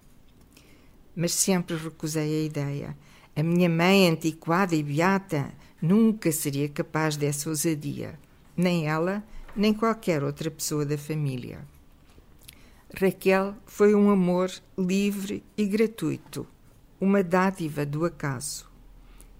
Mas 1.15 1.33
sempre 1.33 1.75
recusei 1.75 2.41
a 2.41 2.45
ideia. 2.45 2.97
A 3.35 3.41
minha 3.41 3.69
mãe, 3.69 4.07
antiquada 4.07 4.75
e 4.75 4.83
beata, 4.83 5.51
nunca 5.81 6.31
seria 6.31 6.69
capaz 6.69 7.17
dessa 7.17 7.49
ousadia. 7.49 8.19
Nem 8.55 8.87
ela, 8.87 9.23
nem 9.55 9.73
qualquer 9.73 10.23
outra 10.23 10.51
pessoa 10.51 10.85
da 10.85 10.97
família. 10.97 11.65
Raquel 12.93 13.53
foi 13.65 13.93
um 13.93 14.09
amor 14.09 14.51
livre 14.75 15.43
e 15.55 15.65
gratuito, 15.65 16.45
uma 16.99 17.21
dádiva 17.21 17.85
do 17.85 18.03
acaso. 18.03 18.67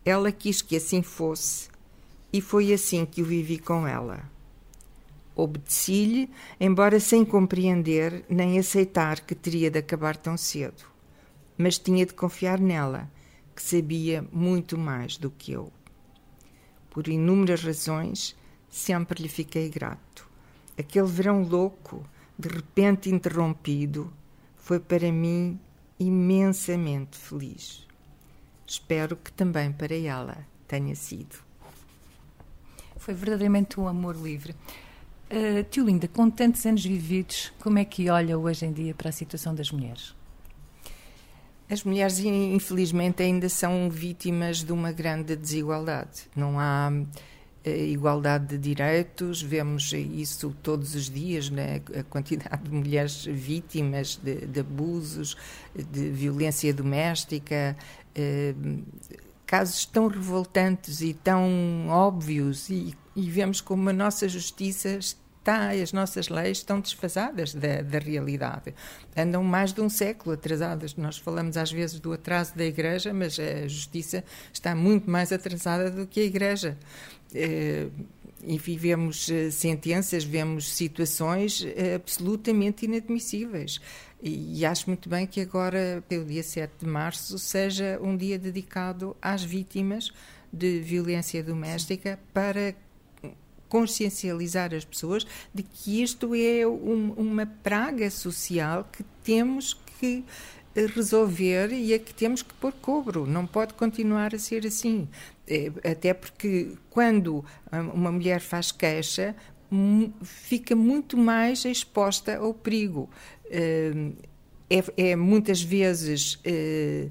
Ela 0.05 0.31
quis 0.31 0.62
que 0.62 0.75
assim 0.75 1.01
fosse 1.01 1.67
e 2.31 2.41
foi 2.41 2.71
assim 2.71 3.05
que 3.05 3.23
o 3.23 3.25
vivi 3.25 3.57
com 3.57 3.88
ela. 3.88 4.23
Obedeci-lhe, 5.35 6.29
embora 6.59 6.99
sem 6.99 7.25
compreender 7.25 8.23
nem 8.29 8.59
aceitar 8.59 9.21
que 9.21 9.33
teria 9.33 9.71
de 9.71 9.79
acabar 9.79 10.15
tão 10.15 10.38
cedo. 10.38 10.83
Mas 11.57 11.79
tinha 11.79 12.05
de 12.05 12.13
confiar 12.13 12.59
nela, 12.59 13.09
que 13.55 13.63
sabia 13.63 14.23
muito 14.31 14.77
mais 14.77 15.17
do 15.17 15.31
que 15.31 15.51
eu. 15.51 15.71
Por 16.91 17.07
inúmeras 17.07 17.63
razões, 17.63 18.35
sempre 18.69 19.23
lhe 19.23 19.29
fiquei 19.29 19.69
grato. 19.69 20.27
Aquele 20.77 21.07
verão 21.07 21.41
louco, 21.41 22.05
de 22.39 22.47
repente 22.47 23.10
interrompido, 23.10 24.13
foi 24.56 24.80
para 24.80 25.12
mim 25.12 25.60
imensamente 25.99 27.17
feliz. 27.17 27.86
Espero 28.65 29.17
que 29.17 29.30
também 29.30 29.73
para 29.73 29.93
ela 29.93 30.47
tenha 30.65 30.95
sido. 30.95 31.36
Foi 32.95 33.13
verdadeiramente 33.13 33.78
um 33.78 33.89
amor 33.89 34.15
livre. 34.15 34.56
Uh, 35.30 35.63
tio 35.69 35.86
Linda, 35.86 36.08
com 36.08 36.30
tantos 36.30 36.65
anos 36.65 36.86
vividos, 36.86 37.52
como 37.60 37.78
é 37.78 37.84
que 37.84 38.10
olha 38.10 38.38
hoje 38.38 38.65
em 38.65 38.71
dia 38.71 38.95
para 38.95 39.10
a 39.10 39.12
situação 39.12 39.54
das 39.54 39.69
mulheres? 39.71 40.15
As 41.69 41.84
mulheres, 41.84 42.19
infelizmente, 42.19 43.21
ainda 43.21 43.49
são 43.49 43.89
vítimas 43.89 44.63
de 44.63 44.71
uma 44.71 44.91
grande 44.91 45.36
desigualdade. 45.36 46.30
Não 46.36 46.60
há 46.60 46.89
igualdade 47.65 48.48
de 48.48 48.58
direitos, 48.58 49.41
vemos 49.41 49.91
isso 49.93 50.56
todos 50.63 50.95
os 50.95 51.10
dias, 51.10 51.50
né? 51.50 51.82
a 51.98 52.04
quantidade 52.04 52.63
de 52.63 52.72
mulheres 52.72 53.26
vítimas 53.26 54.15
de, 54.15 54.45
de 54.45 54.60
abusos, 54.62 55.36
de 55.76 56.10
violência 56.10 56.74
doméstica, 56.74 57.76
eh, 58.15 58.56
casos 59.45 59.86
tão 59.86 60.08
revoltantes 60.08 61.02
e 61.02 61.13
tão 61.13 61.88
óbvios, 61.89 62.69
e, 62.69 62.95
e 63.15 63.30
vemos 63.30 63.60
como 63.62 63.89
a 63.89 63.93
nossa 63.93 64.30
justiça 64.30 65.00
está, 65.49 65.69
as 65.71 65.91
nossas 65.91 66.29
leis 66.29 66.59
estão 66.59 66.79
desfasadas 66.79 67.53
da, 67.53 67.81
da, 67.81 67.97
realidade. 67.97 68.73
Andam 69.17 69.43
mais 69.43 69.73
de 69.73 69.81
um 69.81 69.89
século 69.89 70.33
atrasadas. 70.33 70.95
Nós 70.95 71.17
falamos 71.17 71.57
às 71.57 71.71
vezes 71.71 71.99
do 71.99 72.13
atraso 72.13 72.55
da 72.55 72.65
Igreja, 72.65 73.13
mas 73.13 73.39
a 73.39 73.67
justiça 73.67 74.23
está 74.53 74.75
muito 74.75 75.09
mais 75.09 75.31
atrasada 75.31 75.89
do 75.89 76.05
que 76.05 76.19
a 76.19 76.23
Igreja. 76.23 76.77
Eh, 77.33 77.88
enfim, 78.45 78.77
vemos 78.77 79.29
eh, 79.29 79.51
sentenças, 79.51 80.23
vemos 80.23 80.71
situações 80.71 81.65
eh, 81.75 81.95
absolutamente 81.95 82.85
inadmissíveis. 82.85 83.81
E 84.21 84.65
acho 84.65 84.89
muito 84.89 85.07
bem 85.07 85.25
que 85.25 85.39
agora, 85.39 86.03
pelo 86.09 86.25
dia 86.25 86.43
7 86.43 86.73
de 86.79 86.85
março, 86.85 87.39
seja 87.39 87.97
um 88.01 88.17
dia 88.17 88.38
dedicado 88.38 89.15
às 89.21 89.43
vítimas 89.43 90.12
de 90.51 90.79
violência 90.81 91.41
doméstica 91.41 92.19
para 92.33 92.75
consciencializar 93.69 94.73
as 94.73 94.84
pessoas 94.84 95.25
de 95.53 95.63
que 95.63 96.01
isto 96.01 96.34
é 96.36 96.67
um, 96.67 97.13
uma 97.15 97.45
praga 97.45 98.10
social 98.10 98.89
que 98.91 99.03
temos 99.23 99.79
que 99.99 100.25
resolver 100.75 101.71
e 101.71 101.93
a 101.93 101.99
que 101.99 102.13
temos 102.13 102.41
que 102.41 102.53
pôr 102.55 102.73
cobro. 102.73 103.25
Não 103.25 103.45
pode 103.45 103.73
continuar 103.73 104.34
a 104.34 104.39
ser 104.39 104.65
assim. 104.65 105.08
É, 105.47 105.71
até 105.91 106.13
porque 106.13 106.73
quando 106.89 107.43
uma 107.93 108.12
mulher 108.12 108.39
faz 108.39 108.71
queixa, 108.71 109.36
fica 110.23 110.75
muito 110.75 111.17
mais 111.17 111.65
exposta 111.65 112.38
ao 112.38 112.53
perigo. 112.53 113.10
É, 113.45 113.91
é, 114.69 115.12
é 115.12 115.15
muitas 115.15 115.62
vezes 115.62 116.39
é, 116.43 117.10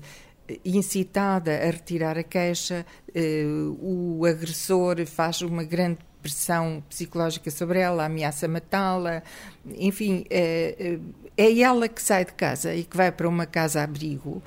incitada 0.64 1.52
a 1.52 1.70
retirar 1.70 2.16
a 2.16 2.22
queixa, 2.22 2.86
o 3.80 4.24
agressor 4.24 5.04
faz 5.04 5.42
uma 5.42 5.62
grande 5.62 5.98
pressão 6.28 6.82
psicológica 6.88 7.50
sobre 7.50 7.78
ela, 7.80 8.04
ameaça 8.04 8.46
matá-la, 8.46 9.22
enfim, 9.76 10.24
é, 10.30 10.98
é 11.36 11.60
ela 11.60 11.88
que 11.88 12.02
sai 12.02 12.24
de 12.24 12.32
casa 12.32 12.74
e 12.74 12.84
que 12.84 12.96
vai 12.96 13.10
para 13.10 13.28
uma 13.28 13.46
casa-abrigo, 13.46 14.42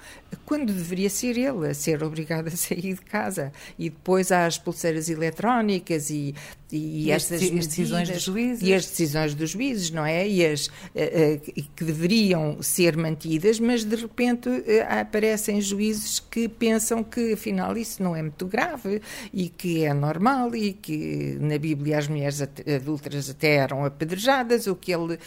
quando 0.46 0.74
deveria 0.74 1.10
ser 1.10 1.38
ele 1.38 1.70
a 1.70 1.74
ser 1.74 2.04
obrigado 2.04 2.48
a 2.48 2.52
sair 2.52 2.94
de 2.94 3.02
casa. 3.02 3.52
E 3.78 3.90
depois 3.90 4.32
há 4.32 4.46
as 4.46 4.58
pulseiras 4.58 5.10
eletrónicas 5.10 6.10
e, 6.10 6.34
e, 6.72 7.06
e 7.06 7.12
estas 7.12 7.42
as 7.42 7.50
decisões 7.50 8.10
dos 8.10 8.24
juízes. 8.24 8.68
E 8.68 8.74
as 8.74 8.86
decisões 8.86 9.34
dos 9.34 9.50
juízes, 9.52 9.92
não 9.92 10.06
é? 10.06 10.28
E 10.28 10.46
as 10.46 10.68
uh, 10.68 10.72
uh, 10.72 11.64
que 11.76 11.84
deveriam 11.84 12.62
ser 12.62 12.96
mantidas, 12.98 13.60
mas 13.60 13.84
de 13.84 13.96
repente 13.96 14.50
uh, 14.50 14.64
aparecem 15.00 15.60
juízes 15.62 16.20
que 16.20 16.48
pensam 16.48 17.04
que 17.04 17.34
afinal 17.34 17.78
isso 17.78 18.02
não 18.02 18.16
é 18.16 18.22
muito 18.22 18.46
grave 18.46 19.02
e 19.34 19.50
que 19.50 19.84
é 19.84 19.94
normal 19.94 20.56
e 20.56 20.74
que 20.74 21.38
na 21.40 21.58
Bíblia 21.58 21.98
as 21.98 22.08
mulheres 22.08 22.42
adultas 22.42 23.30
até 23.30 23.56
eram 23.56 23.86
apedrejadas, 23.86 24.68
o 24.68 24.76
que 24.76 24.94
ele 24.94 25.20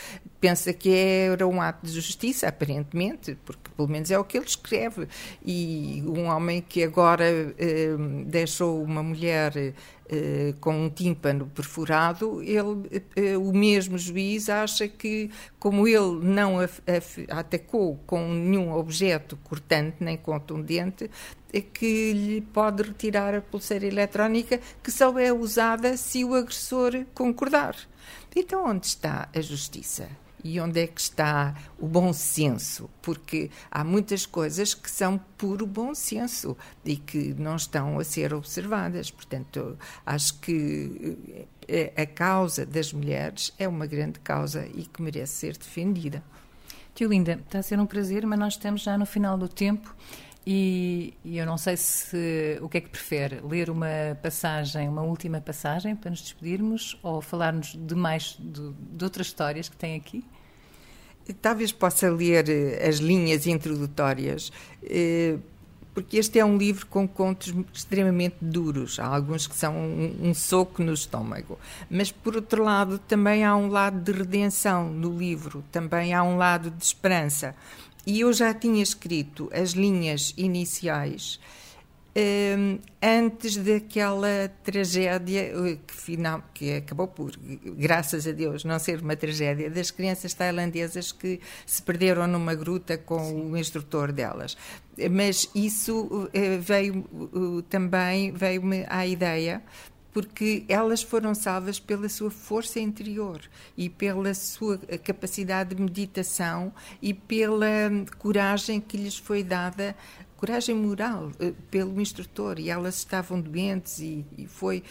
pensa 0.44 0.74
que 0.74 0.90
era 0.90 1.46
um 1.46 1.60
ato 1.60 1.86
de 1.86 1.92
justiça, 1.92 2.48
aparentemente, 2.48 3.34
porque 3.46 3.70
pelo 3.74 3.88
menos 3.88 4.10
é 4.10 4.18
o 4.18 4.24
que 4.24 4.36
ele 4.36 4.44
escreve. 4.44 4.93
E 5.44 6.02
um 6.06 6.26
homem 6.26 6.60
que 6.60 6.82
agora 6.82 7.24
eh, 7.24 7.96
deixou 8.26 8.82
uma 8.82 9.02
mulher 9.02 9.74
eh, 10.06 10.54
com 10.60 10.84
um 10.84 10.90
tímpano 10.90 11.46
perfurado, 11.46 12.42
ele, 12.42 13.02
eh, 13.16 13.36
o 13.38 13.52
mesmo 13.52 13.96
juiz 13.96 14.48
acha 14.48 14.86
que, 14.86 15.30
como 15.58 15.88
ele 15.88 16.20
não 16.22 16.60
a, 16.60 16.68
atacou 17.30 17.98
com 18.06 18.28
nenhum 18.28 18.72
objeto 18.72 19.36
cortante 19.44 19.96
nem 20.00 20.16
contundente, 20.16 21.10
é 21.52 21.60
que 21.60 22.12
lhe 22.12 22.40
pode 22.40 22.82
retirar 22.82 23.34
a 23.34 23.40
pulseira 23.40 23.86
eletrónica 23.86 24.60
que 24.82 24.90
só 24.90 25.18
é 25.18 25.32
usada 25.32 25.96
se 25.96 26.24
o 26.24 26.34
agressor 26.34 27.04
concordar. 27.14 27.76
Então, 28.36 28.66
onde 28.66 28.86
está 28.86 29.28
a 29.34 29.40
justiça? 29.40 30.08
E 30.44 30.60
onde 30.60 30.78
é 30.78 30.86
que 30.86 31.00
está 31.00 31.54
o 31.78 31.88
bom 31.88 32.12
senso, 32.12 32.90
porque 33.00 33.50
há 33.70 33.82
muitas 33.82 34.26
coisas 34.26 34.74
que 34.74 34.90
são 34.90 35.18
puro 35.38 35.66
bom 35.66 35.94
senso 35.94 36.54
e 36.84 36.96
que 36.96 37.34
não 37.38 37.56
estão 37.56 37.98
a 37.98 38.04
ser 38.04 38.34
observadas. 38.34 39.10
Portanto, 39.10 39.78
acho 40.04 40.38
que 40.40 41.38
eh, 41.66 41.92
a 41.96 42.04
causa 42.04 42.66
das 42.66 42.92
mulheres 42.92 43.54
é 43.58 43.66
uma 43.66 43.86
grande 43.86 44.20
causa 44.20 44.66
e 44.74 44.82
que 44.82 45.00
merece 45.00 45.32
ser 45.32 45.56
defendida. 45.56 46.22
Tio 46.94 47.08
Linda, 47.08 47.40
está 47.44 47.60
a 47.60 47.62
ser 47.62 47.80
um 47.80 47.86
prazer, 47.86 48.26
mas 48.26 48.38
nós 48.38 48.52
estamos 48.52 48.82
já 48.82 48.98
no 48.98 49.06
final 49.06 49.38
do 49.38 49.48
tempo 49.48 49.96
e, 50.46 51.14
e, 51.24 51.38
eu 51.38 51.46
não 51.46 51.56
sei 51.56 51.76
se 51.76 52.58
o 52.60 52.68
que 52.68 52.78
é 52.78 52.80
que 52.80 52.90
prefere, 52.90 53.40
ler 53.42 53.70
uma 53.70 54.18
passagem, 54.22 54.88
uma 54.88 55.02
última 55.02 55.40
passagem 55.40 55.96
para 55.96 56.10
nos 56.10 56.20
despedirmos 56.20 56.98
ou 57.02 57.22
falar-nos 57.22 57.74
de 57.74 57.94
mais 57.94 58.36
de, 58.38 58.72
de, 58.72 59.04
outras 59.04 59.28
histórias 59.28 59.68
que 59.70 59.76
tem 59.76 59.96
aqui? 59.96 60.22
Talvez 61.40 61.72
possa 61.72 62.10
ler 62.10 62.46
eh, 62.50 62.86
as 62.86 62.96
linhas 62.96 63.46
introdutórias, 63.46 64.52
eh, 64.82 65.38
porque 65.94 66.18
este 66.18 66.38
é 66.38 66.44
um 66.44 66.58
livro 66.58 66.86
com 66.88 67.06
contos 67.08 67.54
extremamente 67.72 68.36
duros. 68.40 68.98
Há 68.98 69.06
alguns 69.06 69.46
que 69.46 69.54
são 69.54 69.74
um, 69.74 70.28
um 70.28 70.34
soco 70.34 70.82
no 70.82 70.92
estômago. 70.92 71.58
Mas, 71.88 72.10
por 72.10 72.34
outro 72.34 72.64
lado, 72.64 72.98
também 72.98 73.44
há 73.44 73.56
um 73.56 73.68
lado 73.68 74.00
de 74.00 74.10
redenção 74.10 74.90
no 74.90 75.16
livro, 75.16 75.64
também 75.70 76.12
há 76.12 76.22
um 76.22 76.36
lado 76.36 76.70
de 76.70 76.84
esperança. 76.84 77.54
E 78.06 78.20
eu 78.20 78.32
já 78.32 78.52
tinha 78.52 78.82
escrito 78.82 79.50
as 79.52 79.70
linhas 79.70 80.34
iniciais 80.36 81.40
um, 82.16 82.78
antes 83.02 83.56
daquela 83.56 84.48
tragédia 84.62 85.40
eh, 85.40 85.78
que, 85.84 85.94
final, 85.94 86.44
que 86.54 86.74
acabou 86.74 87.08
por, 87.08 87.32
graças 87.76 88.26
a 88.26 88.30
Deus, 88.30 88.64
não 88.64 88.78
ser 88.78 89.00
uma 89.00 89.16
tragédia, 89.16 89.68
das 89.68 89.90
crianças 89.90 90.32
tailandesas 90.32 91.10
que 91.10 91.40
se 91.66 91.82
perderam 91.82 92.28
numa 92.28 92.54
gruta 92.54 92.96
com 92.96 93.18
Sim. 93.18 93.50
o 93.50 93.56
instrutor 93.56 94.12
delas. 94.12 94.56
Mas 95.10 95.50
isso 95.56 96.02
uh, 96.04 96.30
veio 96.60 97.04
uh, 97.12 97.62
também 97.62 98.30
veio-me 98.30 98.86
à 98.88 99.04
ideia 99.04 99.60
porque 100.14 100.64
elas 100.68 101.02
foram 101.02 101.34
salvas 101.34 101.80
pela 101.80 102.08
sua 102.08 102.30
força 102.30 102.78
interior 102.78 103.40
e 103.76 103.90
pela 103.90 104.32
sua 104.32 104.78
capacidade 105.02 105.74
de 105.74 105.82
meditação 105.82 106.72
e 107.02 107.12
pela 107.12 107.90
coragem 108.18 108.80
que 108.80 108.96
lhes 108.96 109.18
foi 109.18 109.42
dada 109.42 109.94
coragem 110.36 110.74
moral 110.74 111.32
uh, 111.40 111.52
pelo 111.70 112.00
instrutor 112.00 112.58
e 112.58 112.68
elas 112.68 112.98
estavam 112.98 113.40
doentes 113.40 113.98
e, 113.98 114.26
e 114.36 114.46
foi 114.46 114.82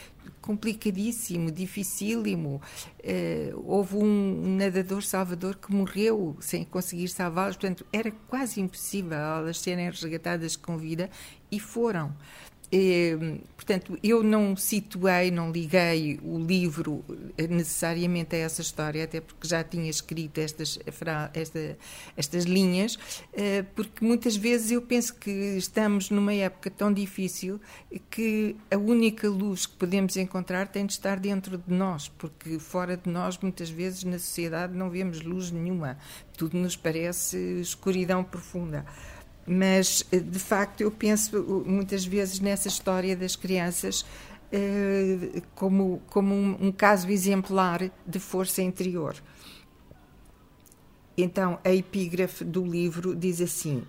complicadíssimo, 0.41 1.51
dificílimo. 1.51 2.59
Uh, 2.99 3.63
houve 3.63 3.95
um, 3.97 4.57
nadador 4.57 5.03
salvador 5.03 5.55
que 5.55 5.71
morreu 5.71 6.35
sem 6.39 6.65
conseguir 6.65 7.07
salvá-las, 7.07 7.55
portanto 7.55 7.85
era 7.93 8.11
quase 8.27 8.59
impossível 8.59 9.17
elas 9.17 9.59
serem 9.59 9.89
resgatadas 9.89 10.55
com 10.55 10.75
vida 10.77 11.09
e 11.51 11.59
foram. 11.59 12.13
Eh, 12.75 13.37
portanto, 13.55 13.99
eu 14.01 14.23
não 14.23 14.55
situei, 14.55 15.29
não 15.29 15.51
liguei 15.51 16.19
o 16.23 16.39
livro 16.39 17.05
necessariamente 17.37 18.35
a 18.35 18.39
essa 18.39 18.63
história, 18.63 19.03
até 19.03 19.21
porque 19.21 19.47
já 19.47 19.63
tinha 19.63 19.87
escrito 19.91 20.39
estas, 20.39 20.79
esta, 21.35 21.77
estas 22.17 22.45
linhas, 22.45 22.97
eh, 23.31 23.63
porque 23.75 24.03
muitas 24.03 24.35
vezes 24.35 24.71
eu 24.71 24.81
penso 24.81 25.13
que 25.13 25.29
estamos 25.29 26.09
numa 26.09 26.33
época 26.33 26.71
tão 26.71 26.91
difícil 26.91 27.61
que 28.09 28.55
a 28.71 28.77
única 28.77 29.29
luz 29.29 29.67
que 29.67 29.75
podemos 29.75 30.17
encontrar 30.17 30.67
tem 30.67 30.87
de 30.87 30.93
estar 30.93 31.19
dentro 31.19 31.59
de 31.59 31.71
nós, 31.71 32.07
porque 32.07 32.57
fora 32.57 32.97
de 32.97 33.07
nós, 33.07 33.37
muitas 33.37 33.69
vezes 33.69 34.03
na 34.03 34.17
sociedade, 34.17 34.75
não 34.75 34.89
vemos 34.89 35.21
luz 35.21 35.51
nenhuma. 35.51 35.95
Tudo 36.35 36.57
nos 36.57 36.75
parece 36.75 37.37
escuridão 37.61 38.23
profunda. 38.23 38.83
Mas, 39.45 40.05
eh, 40.11 40.19
de 40.19 40.39
facto, 40.39 40.81
eu 40.81 40.91
penso 40.91 41.63
muitas 41.65 42.05
vezes 42.05 42.39
nessa 42.39 42.67
história 42.67 43.15
das 43.15 43.35
crianças 43.35 44.05
eh, 44.51 45.41
como, 45.55 46.01
como 46.07 46.33
um, 46.33 46.67
um 46.67 46.71
caso 46.71 47.09
exemplar 47.09 47.91
de 48.05 48.19
força 48.19 48.61
interior. 48.61 49.15
Então, 51.17 51.59
a 51.63 51.71
epígrafe 51.71 52.43
do 52.43 52.65
livro 52.65 53.15
diz 53.15 53.41
assim: 53.41 53.83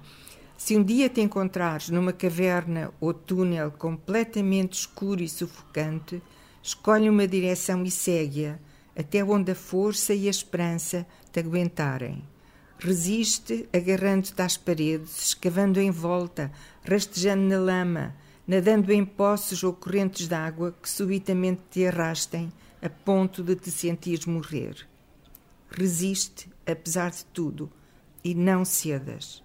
Se 0.56 0.76
um 0.76 0.82
dia 0.82 1.08
te 1.08 1.20
encontrares 1.20 1.88
numa 1.88 2.12
caverna 2.12 2.92
ou 3.00 3.14
túnel 3.14 3.70
completamente 3.72 4.72
escuro 4.72 5.22
e 5.22 5.28
sufocante, 5.28 6.22
escolhe 6.62 7.08
uma 7.08 7.28
direção 7.28 7.84
e 7.84 7.90
segue-a 7.90 8.58
até 8.96 9.24
onde 9.24 9.52
a 9.52 9.54
força 9.54 10.14
e 10.14 10.28
a 10.28 10.30
esperança 10.30 11.06
te 11.32 11.40
aguentarem. 11.40 12.22
Resiste 12.86 13.66
agarrando-te 13.72 14.42
às 14.42 14.58
paredes, 14.58 15.28
escavando 15.28 15.80
em 15.80 15.90
volta, 15.90 16.52
rastejando 16.86 17.44
na 17.44 17.58
lama, 17.58 18.14
nadando 18.46 18.92
em 18.92 19.02
poços 19.02 19.64
ou 19.64 19.72
correntes 19.72 20.28
d'água 20.28 20.76
que 20.82 20.90
subitamente 20.90 21.62
te 21.70 21.86
arrastem 21.86 22.52
a 22.82 22.90
ponto 22.90 23.42
de 23.42 23.56
te 23.56 23.70
sentires 23.70 24.26
morrer. 24.26 24.86
Resiste, 25.70 26.50
apesar 26.66 27.10
de 27.10 27.24
tudo, 27.24 27.72
e 28.22 28.34
não 28.34 28.66
cedas. 28.66 29.42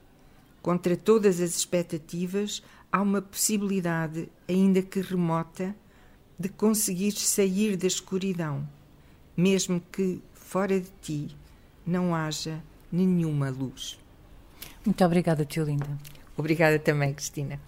Contra 0.62 0.98
todas 0.98 1.40
as 1.40 1.56
expectativas, 1.56 2.62
há 2.92 3.02
uma 3.02 3.22
possibilidade, 3.22 4.28
ainda 4.50 4.82
que 4.82 5.00
remota, 5.00 5.74
de 6.38 6.50
conseguir 6.50 7.14
sair 7.14 7.78
da 7.78 7.88
escuridão, 7.88 8.68
mesmo 9.38 9.82
que 9.94 10.22
fora 10.34 10.78
de 10.78 10.92
ti 11.02 11.38
não 11.86 12.14
haja 12.14 12.62
nenhuma 12.92 13.50
luz. 13.50 14.00
Muito 14.86 15.04
obrigada, 15.04 15.46
tio 15.46 15.64
Linda. 15.64 15.98
Obrigada 16.38 16.80
também, 16.80 17.14
Cristina. 17.14 17.60